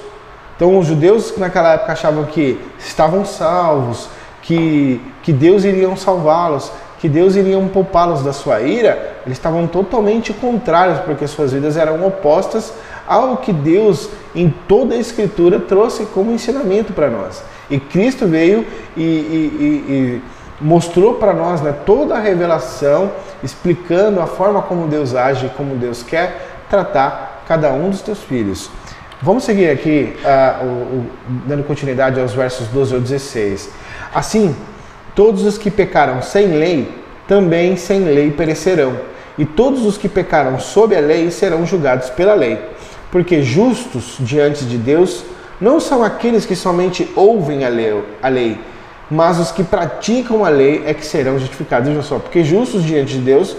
Então 0.55 0.77
os 0.77 0.85
judeus 0.85 1.37
naquela 1.37 1.73
época 1.73 1.93
achavam 1.93 2.25
que 2.25 2.59
estavam 2.77 3.23
salvos, 3.23 4.09
que, 4.41 5.01
que 5.23 5.31
Deus 5.31 5.63
iria 5.63 5.93
salvá-los, 5.95 6.71
que 6.99 7.09
Deus 7.09 7.35
iria 7.35 7.59
poupá-los 7.71 8.23
da 8.23 8.33
sua 8.33 8.61
ira, 8.61 9.15
eles 9.25 9.37
estavam 9.37 9.67
totalmente 9.67 10.33
contrários, 10.33 10.99
porque 10.99 11.27
suas 11.27 11.53
vidas 11.53 11.77
eram 11.77 12.05
opostas 12.05 12.73
ao 13.07 13.37
que 13.37 13.53
Deus 13.53 14.09
em 14.35 14.53
toda 14.67 14.95
a 14.95 14.97
Escritura 14.97 15.59
trouxe 15.59 16.05
como 16.07 16.31
ensinamento 16.31 16.93
para 16.93 17.09
nós. 17.09 17.43
E 17.69 17.79
Cristo 17.79 18.27
veio 18.27 18.65
e, 18.95 19.01
e, 19.01 19.85
e 19.89 20.21
mostrou 20.59 21.15
para 21.15 21.33
nós 21.33 21.61
né, 21.61 21.73
toda 21.85 22.15
a 22.15 22.19
revelação, 22.19 23.11
explicando 23.43 24.21
a 24.21 24.27
forma 24.27 24.61
como 24.61 24.87
Deus 24.87 25.15
age, 25.15 25.51
como 25.57 25.75
Deus 25.75 26.03
quer 26.03 26.63
tratar 26.69 27.43
cada 27.47 27.71
um 27.71 27.89
dos 27.89 28.01
teus 28.01 28.21
filhos. 28.21 28.69
Vamos 29.21 29.43
seguir 29.43 29.69
aqui, 29.69 30.15
uh, 30.23 30.65
o, 30.65 30.67
o, 30.67 31.11
dando 31.47 31.63
continuidade 31.63 32.19
aos 32.19 32.33
versos 32.33 32.67
12 32.67 32.95
ao 32.95 33.01
16. 33.01 33.69
Assim, 34.13 34.55
todos 35.15 35.43
os 35.43 35.57
que 35.57 35.71
pecaram 35.71 36.21
sem 36.21 36.47
lei, 36.47 36.93
também 37.27 37.77
sem 37.77 38.01
lei 38.01 38.31
perecerão. 38.31 38.97
E 39.37 39.45
todos 39.45 39.85
os 39.85 39.97
que 39.97 40.07
pecaram 40.07 40.59
sob 40.59 40.95
a 40.95 40.99
lei 40.99 41.29
serão 41.31 41.65
julgados 41.65 42.09
pela 42.09 42.33
lei. 42.33 42.74
Porque 43.11 43.41
justos 43.41 44.17
diante 44.19 44.65
de 44.65 44.77
Deus 44.77 45.23
não 45.59 45.79
são 45.79 46.03
aqueles 46.03 46.45
que 46.45 46.55
somente 46.55 47.09
ouvem 47.15 47.63
a 47.63 47.69
lei, 48.29 48.59
mas 49.09 49.39
os 49.39 49.51
que 49.51 49.63
praticam 49.63 50.43
a 50.43 50.49
lei 50.49 50.83
é 50.85 50.93
que 50.93 51.05
serão 51.05 51.39
justificados. 51.39 51.87
Vejam 51.87 52.03
só, 52.03 52.19
porque 52.19 52.43
justos 52.43 52.83
diante 52.83 53.13
de 53.13 53.19
Deus 53.19 53.55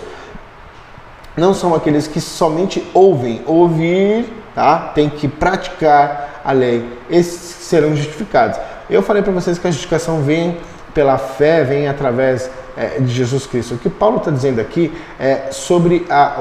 não 1.36 1.54
são 1.54 1.74
aqueles 1.74 2.06
que 2.06 2.20
somente 2.20 2.84
ouvem, 2.92 3.42
ouvir, 3.46 4.26
tá? 4.54 4.90
Tem 4.94 5.08
que 5.08 5.28
praticar 5.28 6.40
a 6.44 6.52
lei. 6.52 6.84
Esses 7.10 7.40
serão 7.40 7.94
justificados. 7.94 8.58
Eu 8.88 9.02
falei 9.02 9.22
para 9.22 9.32
vocês 9.32 9.58
que 9.58 9.66
a 9.66 9.70
justificação 9.70 10.22
vem 10.22 10.56
pela 10.94 11.18
fé, 11.18 11.62
vem 11.62 11.88
através 11.88 12.50
é, 12.76 13.00
de 13.00 13.12
Jesus 13.12 13.46
Cristo. 13.46 13.74
O 13.74 13.78
que 13.78 13.88
Paulo 13.88 14.18
está 14.18 14.30
dizendo 14.30 14.60
aqui 14.60 14.92
é 15.18 15.48
sobre 15.50 16.06
a, 16.10 16.36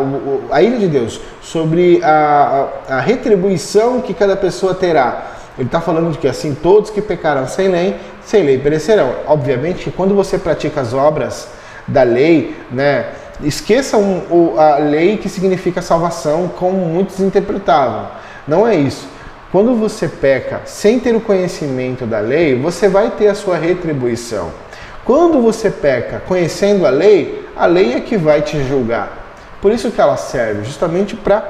a 0.51 0.61
ira 0.61 0.77
de 0.77 0.87
Deus, 0.87 1.19
sobre 1.41 2.01
a, 2.03 2.67
a, 2.89 2.99
retribuição 2.99 4.01
que 4.01 4.13
cada 4.13 4.35
pessoa 4.35 4.73
terá. 4.73 5.31
Ele 5.57 5.67
está 5.67 5.79
falando 5.79 6.11
de 6.11 6.17
que 6.17 6.27
assim 6.27 6.53
todos 6.53 6.89
que 6.89 7.01
pecaram 7.01 7.47
sem 7.47 7.69
lei 7.69 7.95
sem 8.25 8.43
lei 8.43 8.57
perecerão. 8.57 9.13
Obviamente, 9.27 9.91
quando 9.91 10.15
você 10.15 10.37
pratica 10.37 10.81
as 10.81 10.93
obras 10.93 11.47
da 11.87 12.03
lei, 12.03 12.55
né, 12.71 13.05
esqueçam 13.43 14.23
a 14.57 14.77
lei 14.77 15.17
que 15.17 15.29
significa 15.29 15.81
salvação, 15.81 16.47
como 16.47 16.77
muitos 16.85 17.19
interpretavam. 17.19 18.07
Não 18.47 18.67
é 18.67 18.75
isso. 18.75 19.07
Quando 19.51 19.75
você 19.75 20.07
peca 20.07 20.61
sem 20.65 20.99
ter 20.99 21.15
o 21.15 21.21
conhecimento 21.21 22.05
da 22.05 22.19
lei, 22.19 22.59
você 22.59 22.89
vai 22.89 23.11
ter 23.11 23.27
a 23.27 23.35
sua 23.35 23.57
retribuição. 23.57 24.51
Quando 25.05 25.39
você 25.39 25.69
peca 25.69 26.21
conhecendo 26.27 26.85
a 26.85 26.89
lei, 26.89 27.47
a 27.55 27.67
lei 27.67 27.93
é 27.93 27.99
que 27.99 28.17
vai 28.17 28.41
te 28.41 28.63
julgar. 28.63 29.25
Por 29.61 29.71
isso 29.71 29.91
que 29.91 30.01
ela 30.01 30.17
serve, 30.17 30.63
justamente 30.65 31.15
para 31.15 31.43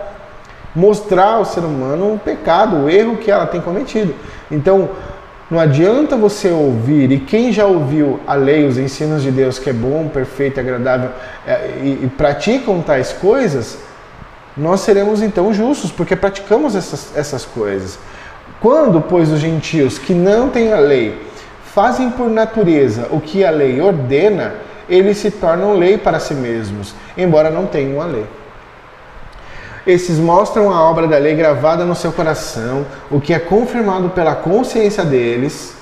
mostrar 0.75 1.35
ao 1.35 1.45
ser 1.45 1.61
humano 1.61 2.13
o 2.13 2.19
pecado, 2.19 2.83
o 2.83 2.89
erro 2.89 3.15
que 3.15 3.31
ela 3.31 3.47
tem 3.47 3.61
cometido. 3.61 4.13
Então, 4.51 4.89
não 5.49 5.57
adianta 5.57 6.17
você 6.17 6.49
ouvir, 6.49 7.11
e 7.11 7.19
quem 7.19 7.53
já 7.53 7.65
ouviu 7.65 8.19
a 8.27 8.33
lei, 8.33 8.67
os 8.67 8.77
ensinos 8.77 9.23
de 9.23 9.31
Deus, 9.31 9.57
que 9.57 9.69
é 9.69 9.73
bom, 9.73 10.09
perfeito, 10.09 10.59
agradável, 10.59 11.11
é, 11.47 11.79
e, 11.81 11.99
e 12.03 12.11
praticam 12.17 12.81
tais 12.81 13.13
coisas, 13.13 13.77
nós 14.57 14.81
seremos 14.81 15.21
então 15.21 15.53
justos, 15.53 15.91
porque 15.91 16.15
praticamos 16.15 16.75
essas, 16.75 17.15
essas 17.15 17.45
coisas. 17.45 17.97
Quando, 18.59 18.99
pois, 18.99 19.31
os 19.31 19.39
gentios 19.39 19.97
que 19.97 20.13
não 20.13 20.49
têm 20.49 20.73
a 20.73 20.79
lei 20.79 21.17
fazem 21.75 22.09
por 22.09 22.29
natureza 22.29 23.09
o 23.11 23.19
que 23.19 23.43
a 23.43 23.51
lei 23.51 23.81
ordena, 23.81 24.55
eles 24.87 25.17
se 25.17 25.29
tornam 25.29 25.73
lei 25.73 25.97
para 25.97 26.21
si 26.21 26.33
mesmos, 26.33 26.95
embora 27.17 27.49
não 27.49 27.65
tenham 27.65 28.01
a 28.01 28.05
lei. 28.05 28.25
Esses 29.85 30.17
mostram 30.17 30.73
a 30.73 30.89
obra 30.89 31.05
da 31.05 31.17
lei 31.17 31.35
gravada 31.35 31.83
no 31.83 31.93
seu 31.93 32.13
coração, 32.13 32.85
o 33.11 33.19
que 33.19 33.33
é 33.33 33.39
confirmado 33.39 34.09
pela 34.11 34.33
consciência 34.33 35.03
deles 35.03 35.75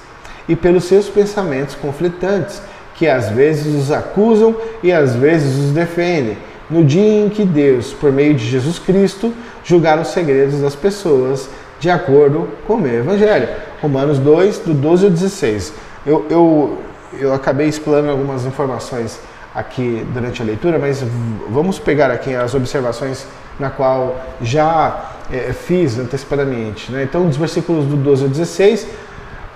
e 0.50 0.56
pelos 0.56 0.86
seus 0.86 1.08
pensamentos 1.08 1.76
conflitantes, 1.76 2.60
que 2.96 3.08
às 3.08 3.30
vezes 3.30 3.68
os 3.76 3.92
acusam 3.92 4.56
e 4.82 4.92
às 4.92 5.16
vezes 5.16 5.56
os 5.64 5.72
defendem. 5.74 6.40
No 6.72 6.84
dia 6.84 7.24
em 7.24 7.30
que 7.30 7.46
Deus, 7.46 7.94
por 7.94 8.12
meio 8.12 8.34
de 8.34 8.44
Jesus 8.44 8.80
Cristo, 8.80 9.32
julgar 9.64 10.00
os 10.00 10.08
segredos 10.08 10.60
das 10.60 10.76
pessoas 10.76 11.48
de 11.80 11.90
acordo 11.90 12.50
com 12.66 12.74
o 12.74 12.80
meu 12.80 12.96
Evangelho. 12.96 13.48
Romanos 13.84 14.18
2, 14.18 14.60
do 14.60 14.74
12 14.74 15.06
ao 15.06 15.12
16. 15.12 15.74
Eu, 16.06 16.26
eu, 16.30 16.78
eu 17.20 17.34
acabei 17.34 17.68
explorando 17.68 18.12
algumas 18.12 18.46
informações 18.46 19.20
aqui 19.54 20.08
durante 20.14 20.42
a 20.42 20.46
leitura, 20.46 20.80
mas 20.80 21.04
vamos 21.50 21.80
pegar 21.80 22.10
aqui 22.10 22.34
as 22.34 22.56
observações 22.56 23.28
na 23.60 23.70
qual 23.70 24.16
já 24.42 25.12
é, 25.30 25.52
fiz 25.52 26.00
antecipadamente. 26.00 26.94
Né? 26.94 27.04
Então, 27.04 27.28
dos 27.28 27.36
versículos 27.36 27.86
do 27.86 27.98
12 27.98 28.24
ao 28.24 28.30
16, 28.30 28.88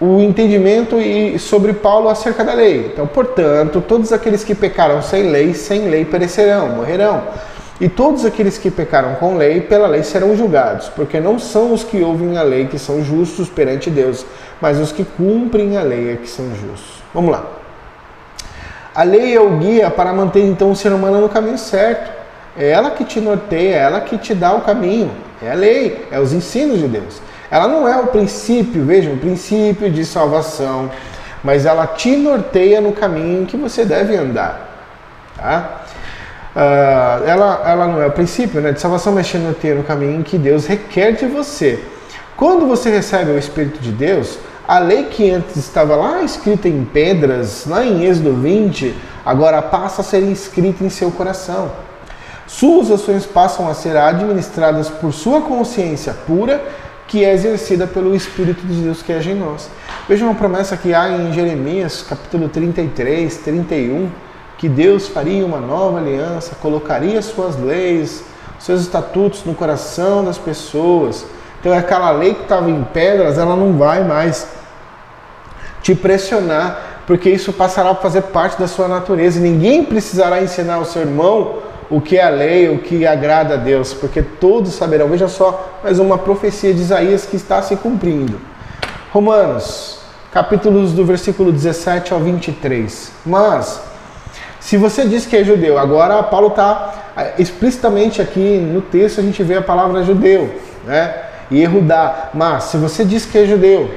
o 0.02 0.22
entendimento 0.22 1.00
e 1.00 1.40
sobre 1.40 1.72
Paulo 1.72 2.10
acerca 2.10 2.44
da 2.44 2.54
lei. 2.54 2.92
Então, 2.94 3.08
portanto, 3.08 3.82
todos 3.82 4.12
aqueles 4.12 4.44
que 4.44 4.54
pecaram 4.54 5.02
sem 5.02 5.32
lei, 5.32 5.54
sem 5.54 5.90
lei 5.90 6.04
perecerão, 6.04 6.68
morrerão. 6.76 7.24
E 7.80 7.88
todos 7.88 8.26
aqueles 8.26 8.58
que 8.58 8.72
pecaram 8.72 9.16
com 9.16 9.38
lei, 9.38 9.62
pela 9.62 9.88
lei 9.88 10.02
serão 10.02 10.36
julgados, 10.36 10.90
porque 10.90 11.20
não 11.20 11.38
são 11.38 11.74
os 11.74 11.84
que 11.84 12.02
ouvem 12.02 12.36
a 12.38 12.42
lei 12.42 12.66
que 12.66 12.80
são 12.80 13.04
justos 13.04 13.50
perante 13.50 13.92
Deus, 13.92 14.26
mas 14.60 14.80
os 14.80 14.92
que 14.92 15.06
cumprem 15.06 15.78
a 15.78 15.84
lei 15.84 16.14
é 16.14 16.16
que 16.16 16.28
são 16.28 16.46
justos. 16.56 17.04
Vamos 17.14 17.32
lá. 17.32 17.46
A 18.96 19.04
lei 19.04 19.36
é 19.36 19.40
o 19.40 19.58
guia 19.58 19.92
para 19.92 20.12
manter 20.12 20.44
então 20.44 20.72
o 20.72 20.76
ser 20.76 20.92
humano 20.92 21.22
no 21.22 21.30
caminho 21.30 21.58
certo. 21.58 22.12
É 22.58 22.72
ela 22.72 22.90
que 22.90 23.06
te 23.06 23.22
norteia, 23.22 23.76
é 23.76 23.80
ela 23.80 24.02
que 24.02 24.18
te 24.18 24.34
dá 24.34 24.56
o 24.56 24.62
caminho. 24.62 25.12
É 25.40 25.52
a 25.52 25.54
lei, 25.54 26.08
é 26.12 26.20
os 26.20 26.34
ensinos 26.34 26.80
de 26.80 26.88
Deus. 26.88 27.22
Ela 27.52 27.68
não 27.68 27.88
é 27.88 27.96
o 27.96 28.08
princípio, 28.08 28.84
vejam, 28.84 29.14
o 29.14 29.18
princípio 29.18 29.92
de 29.92 30.04
salvação, 30.04 30.90
mas 31.44 31.68
ela 31.68 31.86
te 31.86 32.16
norteia 32.16 32.82
no 32.82 32.92
caminho 32.92 33.46
que 33.46 33.56
você 33.56 33.86
deve 33.86 34.16
andar. 34.16 34.68
Tá? 35.38 35.84
Uh, 36.58 37.24
ela, 37.28 37.62
ela 37.68 37.88
não 37.88 38.02
é 38.02 38.08
o 38.08 38.12
princípio 38.12 38.60
né, 38.60 38.72
de 38.72 38.82
salvação, 38.82 39.14
mas 39.14 39.28
te 39.28 39.38
norteia 39.38 39.76
no 39.76 39.84
caminho 39.84 40.24
que 40.24 40.40
Deus 40.40 40.66
requer 40.66 41.12
de 41.12 41.28
você. 41.28 41.80
Quando 42.36 42.66
você 42.66 42.90
recebe 42.90 43.30
o 43.30 43.38
Espírito 43.38 43.80
de 43.80 43.92
Deus, 43.92 44.40
a 44.68 44.80
lei 44.80 45.04
que 45.04 45.30
antes 45.30 45.56
estava 45.56 45.96
lá 45.96 46.24
escrita 46.24 46.68
em 46.68 46.84
pedras, 46.84 47.68
lá 47.68 47.86
em 47.86 48.06
Êxodo 48.06 48.34
20, 48.34 48.92
agora 49.24 49.62
passa 49.62 50.02
a 50.02 50.04
ser 50.04 50.24
escrita 50.24 50.84
em 50.84 50.90
seu 50.90 51.12
coração. 51.12 51.72
Suas 52.48 52.90
ações 52.90 53.24
passam 53.24 53.70
a 53.70 53.76
ser 53.76 53.96
administradas 53.96 54.90
por 54.90 55.14
sua 55.14 55.42
consciência 55.42 56.12
pura, 56.26 56.60
que 57.08 57.24
é 57.24 57.34
exercida 57.34 57.86
pelo 57.86 58.16
Espírito 58.16 58.66
de 58.66 58.82
Deus 58.82 59.04
que 59.04 59.14
age 59.14 59.30
em 59.30 59.36
nós. 59.36 59.70
Veja 60.10 60.26
uma 60.26 60.34
promessa 60.34 60.76
que 60.76 60.92
há 60.92 61.08
em 61.08 61.32
Jeremias, 61.34 62.02
capítulo 62.02 62.50
33, 62.50 63.38
31, 63.38 64.10
que 64.58 64.68
Deus 64.68 65.08
faria 65.08 65.46
uma 65.46 65.60
nova 65.60 66.00
aliança, 66.00 66.56
colocaria 66.62 67.22
suas 67.22 67.56
leis, 67.58 68.24
seus 68.60 68.82
estatutos 68.82 69.44
no 69.46 69.54
coração 69.54 70.24
das 70.24 70.38
pessoas. 70.38 71.26
Então 71.60 71.78
aquela 71.78 72.12
lei 72.12 72.34
que 72.34 72.44
estava 72.44 72.70
em 72.70 72.84
pedras, 72.84 73.38
ela 73.38 73.56
não 73.56 73.78
vai 73.78 74.04
mais 74.04 74.48
te 75.82 75.94
pressionar, 75.94 77.02
porque 77.06 77.30
isso 77.30 77.54
passará 77.54 77.92
a 77.92 77.96
fazer 77.96 78.24
parte 78.24 78.60
da 78.60 78.68
sua 78.68 78.88
natureza. 78.88 79.40
E 79.40 79.42
ninguém 79.42 79.84
precisará 79.84 80.42
ensinar 80.42 80.76
ao 80.76 80.86
seu 80.86 81.04
irmão 81.04 81.60
o 81.90 82.02
que 82.02 82.18
é 82.18 82.24
a 82.24 82.30
lei, 82.30 82.70
o 82.70 82.80
que 82.80 83.06
agrada 83.08 83.54
a 83.54 83.58
Deus, 83.58 83.94
porque 83.94 84.22
todos 84.22 84.74
saberão. 84.74 85.08
Veja 85.08 85.28
só, 85.28 85.80
mais 85.84 86.00
uma 86.00 86.18
profecia 86.18 86.74
de 86.74 86.82
Isaías 86.82 87.26
que 87.26 87.38
está 87.38 87.62
se 87.62 87.76
cumprindo. 87.78 88.40
Romanos, 89.14 90.00
capítulos 90.32 90.92
do 90.92 91.06
versículo 91.06 91.52
17 91.52 92.14
ao 92.14 92.20
23. 92.20 93.12
Mas, 93.26 93.82
se 94.60 94.78
você 94.78 95.06
diz 95.06 95.26
que 95.26 95.36
é 95.36 95.44
judeu, 95.44 95.78
agora 95.78 96.22
Paulo 96.24 96.48
está 96.48 97.34
explicitamente 97.38 98.22
aqui 98.22 98.58
no 98.58 98.82
texto 98.82 99.20
a 99.20 99.24
gente 99.24 99.42
vê 99.44 99.56
a 99.56 99.62
palavra 99.62 100.04
judeu, 100.04 100.54
né? 100.86 101.14
E 101.50 101.62
Erudá. 101.62 102.30
Mas, 102.34 102.66
se 102.66 102.78
você 102.78 103.06
diz 103.06 103.26
que 103.26 103.38
é 103.38 103.46
judeu, 103.46 103.90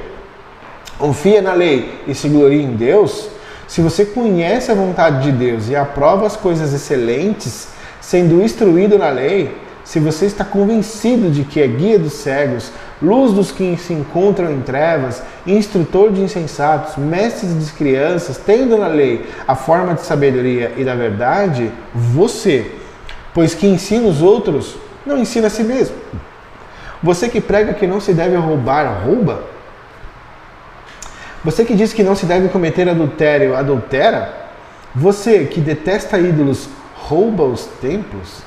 confia 0.97 1.41
na 1.41 1.53
lei 1.53 2.01
e 2.07 2.15
se 2.15 2.29
gloria 2.29 2.61
em 2.61 2.75
Deus, 2.75 3.27
se 3.67 3.81
você 3.81 4.05
conhece 4.05 4.71
a 4.71 4.75
vontade 4.75 5.23
de 5.23 5.31
Deus 5.31 5.69
e 5.69 5.75
aprova 5.75 6.27
as 6.27 6.35
coisas 6.35 6.73
excelentes, 6.73 7.69
sendo 7.99 8.41
instruído 8.41 8.97
na 8.97 9.09
lei, 9.09 9.55
se 9.83 9.99
você 9.99 10.25
está 10.25 10.45
convencido 10.45 11.29
de 11.29 11.43
que 11.43 11.61
é 11.61 11.67
guia 11.67 11.99
dos 11.99 12.13
cegos, 12.13 12.71
luz 13.01 13.33
dos 13.33 13.51
que 13.51 13.75
se 13.77 13.93
encontram 13.93 14.51
em 14.51 14.61
trevas, 14.61 15.23
instrutor 15.45 16.11
de 16.11 16.21
insensatos, 16.21 16.97
mestre 16.97 17.47
de 17.47 17.71
crianças, 17.71 18.37
tendo 18.37 18.77
na 18.77 18.87
lei 18.87 19.25
a 19.47 19.55
forma 19.55 19.95
de 19.95 20.01
sabedoria 20.01 20.73
e 20.77 20.83
da 20.83 20.93
verdade, 20.93 21.71
você, 21.93 22.71
pois 23.33 23.55
que 23.55 23.65
ensina 23.65 24.07
os 24.07 24.21
outros, 24.21 24.75
não 25.05 25.17
ensina 25.17 25.47
a 25.47 25.49
si 25.49 25.63
mesmo. 25.63 25.95
Você 27.01 27.27
que 27.27 27.41
prega 27.41 27.73
que 27.73 27.87
não 27.87 27.99
se 27.99 28.13
deve 28.13 28.35
roubar, 28.35 29.03
rouba? 29.03 29.43
Você 31.43 31.65
que 31.65 31.73
diz 31.73 31.91
que 31.91 32.03
não 32.03 32.15
se 32.15 32.27
deve 32.27 32.49
cometer 32.49 32.87
adultério, 32.87 33.55
adultera? 33.55 34.31
Você 34.93 35.45
que 35.45 35.59
detesta 35.59 36.19
ídolos, 36.19 36.69
rouba 36.95 37.43
os 37.43 37.65
templos? 37.81 38.43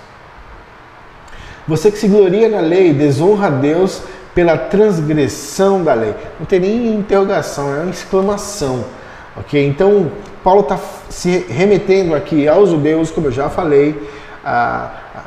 Você 1.67 1.91
que 1.91 1.99
se 1.99 2.07
gloria 2.07 2.49
na 2.49 2.61
lei, 2.61 2.93
desonra 2.93 3.49
a 3.49 3.51
Deus 3.51 4.03
pela 4.35 4.59
transgressão 4.59 5.83
da 5.83 5.95
lei. 5.95 6.15
Não 6.39 6.47
tem 6.47 6.61
nem 6.61 6.95
interrogação, 6.95 7.75
é 7.75 7.81
uma 7.81 7.91
exclamação. 7.91 8.85
Ok? 9.37 9.65
Então, 9.67 10.11
Paulo 10.43 10.61
está 10.61 10.79
se 11.09 11.47
remetendo 11.49 12.15
aqui 12.15 12.49
aos 12.49 12.71
judeus, 12.71 13.11
como 13.11 13.29
eu 13.29 13.33
já 13.33 13.49
falei, 13.49 14.11
a, 14.45 14.91
a, 15.15 15.23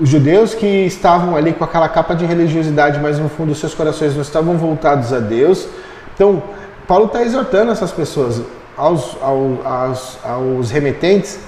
os 0.00 0.08
judeus 0.08 0.54
que 0.54 0.66
estavam 0.66 1.36
ali 1.36 1.52
com 1.52 1.64
aquela 1.64 1.88
capa 1.88 2.14
de 2.14 2.24
religiosidade, 2.24 2.98
mas 3.00 3.18
no 3.18 3.28
fundo 3.28 3.54
seus 3.54 3.74
corações 3.74 4.14
não 4.14 4.22
estavam 4.22 4.56
voltados 4.56 5.12
a 5.12 5.18
Deus. 5.18 5.68
Então, 6.14 6.42
Paulo 6.86 7.06
está 7.06 7.22
exortando 7.22 7.70
essas 7.72 7.92
pessoas, 7.92 8.42
aos, 8.76 9.16
aos, 9.22 10.18
aos, 10.24 10.70
remetentes 10.70 11.38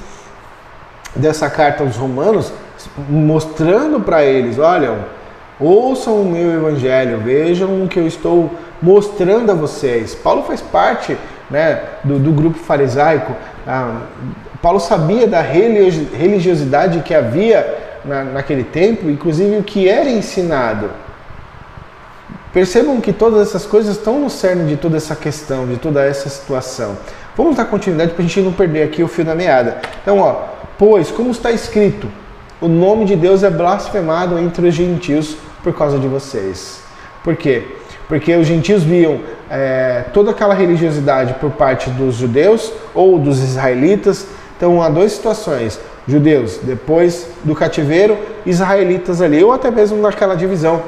dessa 1.14 1.50
carta 1.50 1.82
aos 1.82 1.97
romanos, 1.97 2.52
mostrando 3.09 4.00
para 4.00 4.25
eles, 4.25 4.59
olha, 4.59 4.99
ouçam 5.62 6.21
o 6.21 6.25
meu 6.25 6.52
evangelho, 6.52 7.19
vejam 7.19 7.85
o 7.85 7.88
que 7.88 7.99
eu 7.99 8.07
estou 8.07 8.50
mostrando 8.81 9.50
a 9.50 9.54
vocês. 9.54 10.14
Paulo 10.14 10.42
faz 10.42 10.61
parte 10.61 11.16
né, 11.50 11.83
do, 12.02 12.19
do 12.19 12.33
grupo 12.33 12.59
farisaico. 12.59 13.35
Ah, 13.66 14.00
Paulo 14.61 14.81
sabia 14.81 15.26
da 15.26 15.40
religiosidade 15.40 17.00
que 17.00 17.14
havia 17.14 18.00
na, 18.04 18.25
naquele 18.25 18.64
tempo, 18.64 19.09
inclusive 19.09 19.57
o 19.57 19.62
que 19.62 19.88
era 19.88 20.09
ensinado. 20.09 20.90
Percebam 22.52 23.00
que 23.00 23.12
todas 23.12 23.49
essas 23.49 23.64
coisas 23.64 23.97
estão 23.97 24.21
no 24.21 24.28
cerne 24.28 24.69
de 24.69 24.76
toda 24.76 24.97
essa 24.97 25.16
questão, 25.16 25.66
de 25.66 25.76
toda 25.76 26.04
essa 26.04 26.28
situação. 26.28 26.97
Vamos 27.37 27.57
dar 27.57 27.64
continuidade 27.64 28.12
para 28.12 28.23
a 28.23 28.26
gente 28.26 28.40
não 28.40 28.52
perder 28.52 28.83
aqui 28.83 29.02
o 29.02 29.09
fio 29.09 29.25
da 29.25 29.35
meada. 29.35 29.81
Então, 30.02 30.19
ó, 30.19 30.49
pois, 30.78 31.11
como 31.11 31.31
está 31.31 31.50
escrito, 31.50 32.09
o 32.61 32.69
nome 32.69 33.07
de 33.07 33.16
Deus 33.16 33.42
é 33.42 33.50
blasfemado 33.50 34.38
entre 34.38 34.69
os 34.69 34.75
gentios 34.75 35.37
por 35.62 35.73
causa 35.73 35.99
de 35.99 36.09
vocês. 36.09 36.83
Por 37.23 37.37
quê? 37.37 37.64
Porque 38.09 38.35
os 38.35 38.47
gentios 38.47 38.83
viam 38.83 39.21
é, 39.50 40.04
toda 40.12 40.33
aquela 40.33 40.54
religiosidade 40.54 41.35
por 41.35 41.50
parte 41.52 41.88
dos 41.90 42.16
judeus 42.16 42.73
ou 42.95 43.19
dos 43.19 43.38
israelitas. 43.38 44.26
Então 44.57 44.83
há 44.83 44.88
duas 44.88 45.12
situações: 45.12 45.81
judeus 46.07 46.59
depois 46.62 47.28
do 47.45 47.54
cativeiro, 47.54 48.19
israelitas 48.45 49.23
ali, 49.23 49.42
ou 49.42 49.52
até 49.52 49.71
mesmo 49.71 50.00
naquela 50.00 50.35
divisão 50.35 50.83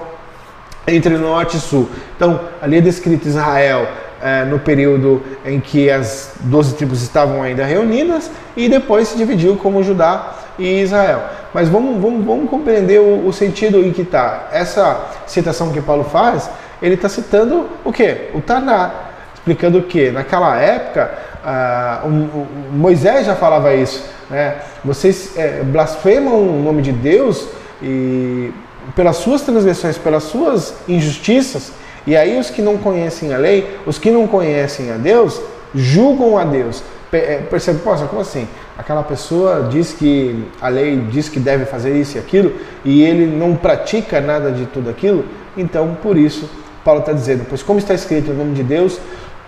entre 0.87 1.17
norte 1.17 1.57
e 1.57 1.61
sul. 1.61 1.89
Então 2.17 2.41
ali 2.61 2.79
é 2.79 2.81
descrito 2.81 3.29
Israel 3.29 3.87
é, 4.21 4.45
no 4.45 4.59
período 4.59 5.23
em 5.45 5.61
que 5.61 5.91
as 5.91 6.33
12 6.41 6.75
tribos 6.75 7.03
estavam 7.03 7.43
ainda 7.43 7.65
reunidas 7.65 8.31
e 8.57 8.69
depois 8.69 9.09
se 9.09 9.17
dividiu 9.17 9.57
como 9.57 9.83
Judá 9.83 10.35
e 10.59 10.81
Israel. 10.81 11.23
Mas 11.55 11.69
vamos, 11.69 12.03
vamos, 12.03 12.27
vamos 12.27 12.51
compreender 12.51 13.01
o, 13.01 13.29
o 13.29 13.33
sentido 13.33 13.79
em 13.79 13.93
que 13.93 14.03
está. 14.03 14.49
Essa 14.53 15.07
citação 15.25 15.71
que 15.71 15.81
Paulo 15.81 16.03
faz, 16.03 16.51
ele 16.83 16.97
está 16.97 17.09
citando 17.09 17.69
o 17.85 17.93
que? 17.93 18.29
O 18.35 18.41
Taná, 18.41 18.91
explicando 19.33 19.81
que? 19.83 20.11
Naquela 20.11 20.59
época, 20.59 21.17
ah, 21.45 22.03
o, 22.05 22.09
o 22.09 22.49
Moisés 22.73 23.25
já 23.25 23.37
falava 23.37 23.73
isso. 23.73 24.05
Né? 24.29 24.57
Vocês 24.85 25.39
é, 25.39 25.63
blasfemam 25.63 26.35
o 26.35 26.61
nome 26.61 26.83
de 26.83 26.91
Deus 26.91 27.47
e 27.81 28.53
pelas 28.97 29.17
suas 29.17 29.43
transgressões, 29.43 29.97
pelas 29.97 30.25
suas 30.25 30.75
injustiças, 30.89 31.73
e 32.07 32.17
aí 32.17 32.39
os 32.39 32.51
que 32.51 32.61
não 32.61 32.77
conhecem 32.77 33.33
a 33.33 33.39
lei, 33.39 33.79
os 33.87 33.97
que 33.97 34.11
não 34.11 34.27
conhecem 34.27 34.91
a 34.91 34.97
Deus, 34.97 35.41
julgam 35.75 36.37
a 36.37 36.45
Deus. 36.45 36.83
É, 37.17 37.47
percebe, 37.49 37.81
poxa, 37.81 38.07
como 38.07 38.21
assim? 38.21 38.49
Aquela 38.77 39.03
pessoa 39.03 39.69
diz 39.71 39.93
que 39.93 40.45
a 40.61 40.69
lei 40.69 40.97
diz 41.11 41.29
que 41.29 41.39
deve 41.39 41.65
fazer 41.65 41.97
isso 41.97 42.17
e 42.17 42.21
aquilo 42.21 42.53
e 42.85 43.03
ele 43.03 43.27
não 43.27 43.55
pratica 43.55 44.21
nada 44.21 44.51
de 44.51 44.67
tudo 44.67 44.91
aquilo, 44.91 45.25
então 45.57 45.97
por 46.03 46.17
isso 46.17 46.51
Paulo 46.85 47.01
está 47.01 47.13
dizendo: 47.13 47.47
Pois 47.49 47.63
como 47.63 47.79
está 47.79 47.95
escrito 47.95 48.31
o 48.31 48.35
nome 48.35 48.55
de 48.55 48.63
Deus 48.63 48.99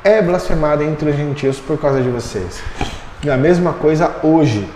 é 0.02 0.22
blasfemado 0.22 0.85
entre 0.85 1.11
os 1.11 1.16
gentios 1.16 1.59
por 1.59 1.79
causa 1.79 2.00
de 2.00 2.09
vocês. 2.09 2.62
E 3.24 3.31
a 3.31 3.37
mesma 3.37 3.72
coisa 3.72 4.14
hoje. 4.22 4.68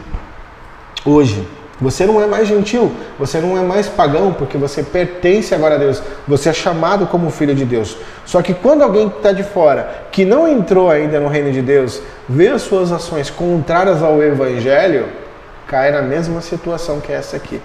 Hoje, 1.05 1.49
você 1.81 2.05
não 2.05 2.21
é 2.21 2.27
mais 2.27 2.47
gentil, 2.47 2.93
você 3.19 3.39
não 3.39 3.57
é 3.57 3.63
mais 3.63 3.87
pagão, 3.87 4.35
porque 4.35 4.59
você 4.59 4.83
pertence 4.83 5.55
agora 5.55 5.77
a 5.77 5.79
Deus. 5.79 6.03
Você 6.29 6.51
é 6.51 6.53
chamado 6.53 7.07
como 7.07 7.31
filho 7.31 7.55
de 7.55 7.65
Deus. 7.65 7.97
Só 8.27 8.43
que 8.43 8.53
quando 8.53 8.83
alguém 8.83 9.09
que 9.09 9.17
está 9.17 9.33
de 9.33 9.43
fora, 9.43 10.09
que 10.11 10.25
não 10.25 10.49
entrou 10.49 10.91
ainda 10.91 11.21
no 11.21 11.29
reino 11.29 11.53
de 11.53 11.63
Deus, 11.63 12.03
vê 12.29 12.49
as 12.49 12.63
suas 12.63 12.93
ações 12.93 13.31
contrárias 13.31 14.03
ao 14.03 14.23
Evangelho, 14.23 15.07
cai 15.67 15.91
na 15.91 16.03
mesma 16.03 16.41
situação 16.41 17.01
que 17.01 17.13
essa 17.13 17.37
aqui. 17.37 17.61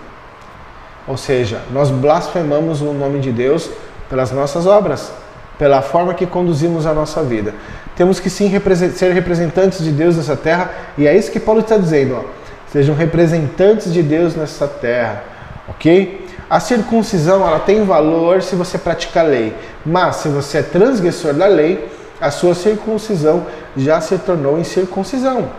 Ou 1.07 1.17
seja, 1.17 1.59
nós 1.71 1.89
blasfemamos 1.89 2.81
o 2.81 2.93
nome 2.93 3.19
de 3.19 3.31
Deus 3.31 3.69
pelas 4.09 4.31
nossas 4.31 4.65
obras, 4.65 5.11
pela 5.57 5.81
forma 5.81 6.13
que 6.13 6.25
conduzimos 6.25 6.85
a 6.85 6.93
nossa 6.93 7.23
vida. 7.23 7.53
Temos 7.95 8.19
que 8.19 8.29
sim 8.29 8.51
ser 8.93 9.13
representantes 9.13 9.83
de 9.83 9.91
Deus 9.91 10.17
nessa 10.17 10.35
terra, 10.35 10.71
e 10.97 11.07
é 11.07 11.15
isso 11.15 11.31
que 11.31 11.39
Paulo 11.39 11.61
está 11.61 11.77
dizendo. 11.77 12.15
Ó 12.15 12.45
sejam 12.75 12.93
representantes 12.93 13.93
de 13.93 14.03
Deus 14.03 14.35
nessa 14.35 14.67
terra, 14.67 15.23
ok? 15.69 16.27
A 16.49 16.59
circuncisão 16.59 17.47
ela 17.47 17.59
tem 17.59 17.85
valor 17.85 18.41
se 18.41 18.53
você 18.53 18.77
pratica 18.77 19.21
a 19.21 19.23
lei, 19.23 19.55
mas 19.85 20.17
se 20.17 20.27
você 20.27 20.57
é 20.57 20.61
transgressor 20.61 21.33
da 21.33 21.47
lei, 21.47 21.89
a 22.19 22.31
sua 22.31 22.55
circuncisão 22.55 23.45
já 23.75 23.99
se 24.01 24.17
tornou 24.17 24.59
incircuncisão. 24.59 25.49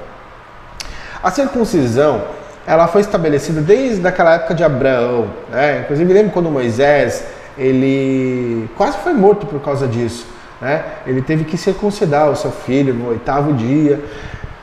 A 1.22 1.30
circuncisão 1.30 2.22
ela 2.66 2.88
foi 2.88 3.00
estabelecida 3.00 3.60
desde 3.60 4.06
aquela 4.06 4.34
época 4.34 4.54
de 4.54 4.64
Abraão, 4.64 5.28
né? 5.50 5.82
Inclusive 5.84 6.12
lembro 6.12 6.32
quando 6.32 6.50
Moisés 6.50 7.24
ele 7.56 8.68
quase 8.76 8.98
foi 8.98 9.12
morto 9.12 9.46
por 9.46 9.60
causa 9.60 9.86
disso. 9.86 10.26
Né? 10.60 10.82
Ele 11.06 11.22
teve 11.22 11.44
que 11.44 11.56
circuncidar 11.56 12.30
o 12.30 12.36
seu 12.36 12.50
filho 12.50 12.94
no 12.94 13.08
oitavo 13.08 13.52
dia. 13.52 14.00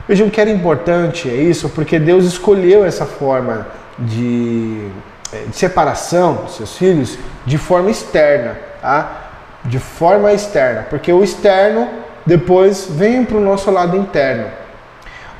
Vejam 0.08 0.28
que 0.28 0.40
era 0.40 0.50
importante 0.50 1.28
é 1.28 1.34
isso, 1.34 1.68
porque 1.68 1.98
Deus 1.98 2.24
escolheu 2.24 2.84
essa 2.84 3.06
forma 3.06 3.66
de, 3.98 4.88
é, 5.32 5.44
de 5.48 5.56
separação 5.56 6.34
dos 6.44 6.56
seus 6.56 6.76
filhos 6.76 7.18
de 7.46 7.56
forma 7.56 7.90
externa, 7.90 8.56
tá? 8.80 9.23
De 9.64 9.78
forma 9.78 10.32
externa, 10.32 10.86
porque 10.90 11.12
o 11.12 11.24
externo 11.24 11.88
depois 12.26 12.86
vem 12.90 13.24
para 13.24 13.36
o 13.36 13.40
nosso 13.40 13.70
lado 13.70 13.96
interno, 13.96 14.46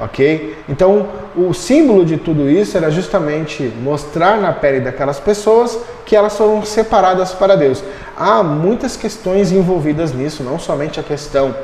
ok? 0.01 0.57
Então, 0.69 1.09
o 1.37 1.53
símbolo 1.53 2.05
de 2.05 2.17
tudo 2.17 2.49
isso 2.49 2.77
era 2.77 2.91
justamente 2.91 3.63
mostrar 3.83 4.39
na 4.39 4.53
pele 4.53 4.81
daquelas 4.81 5.21
pessoas 5.21 5.79
que 6.07 6.15
elas 6.15 6.37
foram 6.37 6.65
separadas 6.65 7.33
para 7.33 7.57
Deus. 7.57 7.83
Há 8.17 8.43
muitas 8.43 8.97
questões 8.97 9.51
envolvidas 9.51 10.13
nisso, 10.13 10.43
não 10.43 10.59
somente 10.59 11.01
a 11.01 11.03
questão 11.03 11.55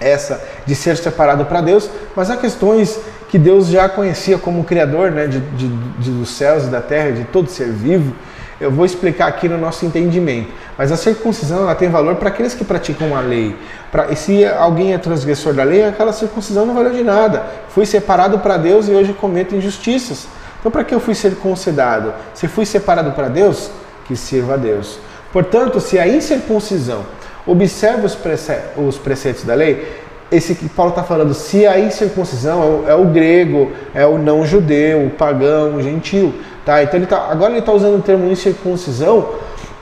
essa 0.00 0.42
de 0.64 0.74
ser 0.74 0.96
separado 0.96 1.44
para 1.44 1.60
Deus, 1.60 1.90
mas 2.16 2.30
há 2.30 2.36
questões 2.36 2.98
que 3.28 3.38
Deus 3.38 3.68
já 3.68 3.88
conhecia 3.88 4.38
como 4.38 4.64
Criador 4.64 5.10
né, 5.10 5.26
de, 5.26 5.38
de, 5.40 5.68
de, 5.68 6.10
dos 6.10 6.30
céus 6.30 6.64
e 6.64 6.68
da 6.68 6.80
terra, 6.80 7.12
de 7.12 7.24
todo 7.24 7.48
ser 7.48 7.68
vivo. 7.68 8.14
Eu 8.60 8.70
vou 8.70 8.84
explicar 8.84 9.26
aqui 9.26 9.48
no 9.48 9.56
nosso 9.56 9.86
entendimento. 9.86 10.50
Mas 10.76 10.92
a 10.92 10.96
circuncisão 10.96 11.62
ela 11.62 11.74
tem 11.74 11.88
valor 11.88 12.16
para 12.16 12.28
aqueles 12.28 12.54
que 12.54 12.64
praticam 12.64 13.16
a 13.16 13.20
lei. 13.20 13.56
Pra, 13.90 14.10
e 14.10 14.16
se 14.16 14.44
alguém 14.44 14.92
é 14.92 14.98
transgressor 14.98 15.54
da 15.54 15.64
lei, 15.64 15.84
aquela 15.84 16.12
circuncisão 16.12 16.66
não 16.66 16.74
valeu 16.74 16.92
de 16.92 17.02
nada. 17.02 17.42
Fui 17.70 17.86
separado 17.86 18.38
para 18.40 18.56
Deus 18.56 18.88
e 18.88 18.92
hoje 18.92 19.12
cometo 19.12 19.54
injustiças. 19.54 20.28
Então, 20.58 20.70
para 20.70 20.84
que 20.84 20.94
eu 20.94 21.00
fui 21.00 21.14
circuncidado? 21.14 22.12
Se 22.34 22.46
fui 22.46 22.66
separado 22.66 23.12
para 23.12 23.28
Deus, 23.28 23.70
que 24.06 24.14
sirva 24.14 24.54
a 24.54 24.56
Deus. 24.56 24.98
Portanto, 25.32 25.80
se 25.80 25.98
a 25.98 26.06
incircuncisão 26.06 27.04
Observe 27.46 28.04
os, 28.04 28.14
prece 28.14 28.58
os 28.76 28.98
preceitos 28.98 29.44
da 29.44 29.54
lei. 29.54 30.00
Esse 30.30 30.54
que 30.54 30.68
Paulo 30.68 30.90
está 30.90 31.02
falando, 31.02 31.34
se 31.34 31.66
a 31.66 31.80
incircuncisão 31.80 32.62
é 32.62 32.66
o, 32.66 32.90
é 32.90 32.94
o, 32.94 33.04
grego, 33.06 33.72
é 33.92 34.06
o 34.06 34.16
não 34.16 34.46
judeu, 34.46 35.06
o 35.06 35.10
pagão, 35.10 35.74
o 35.74 35.82
gentil. 35.82 36.32
Tá? 36.64 36.82
Então 36.82 36.98
ele 36.98 37.06
tá, 37.06 37.28
agora 37.30 37.52
ele 37.52 37.60
está 37.60 37.72
usando 37.72 37.98
o 37.98 38.02
termo 38.02 38.30
incircuncisão, 38.30 39.34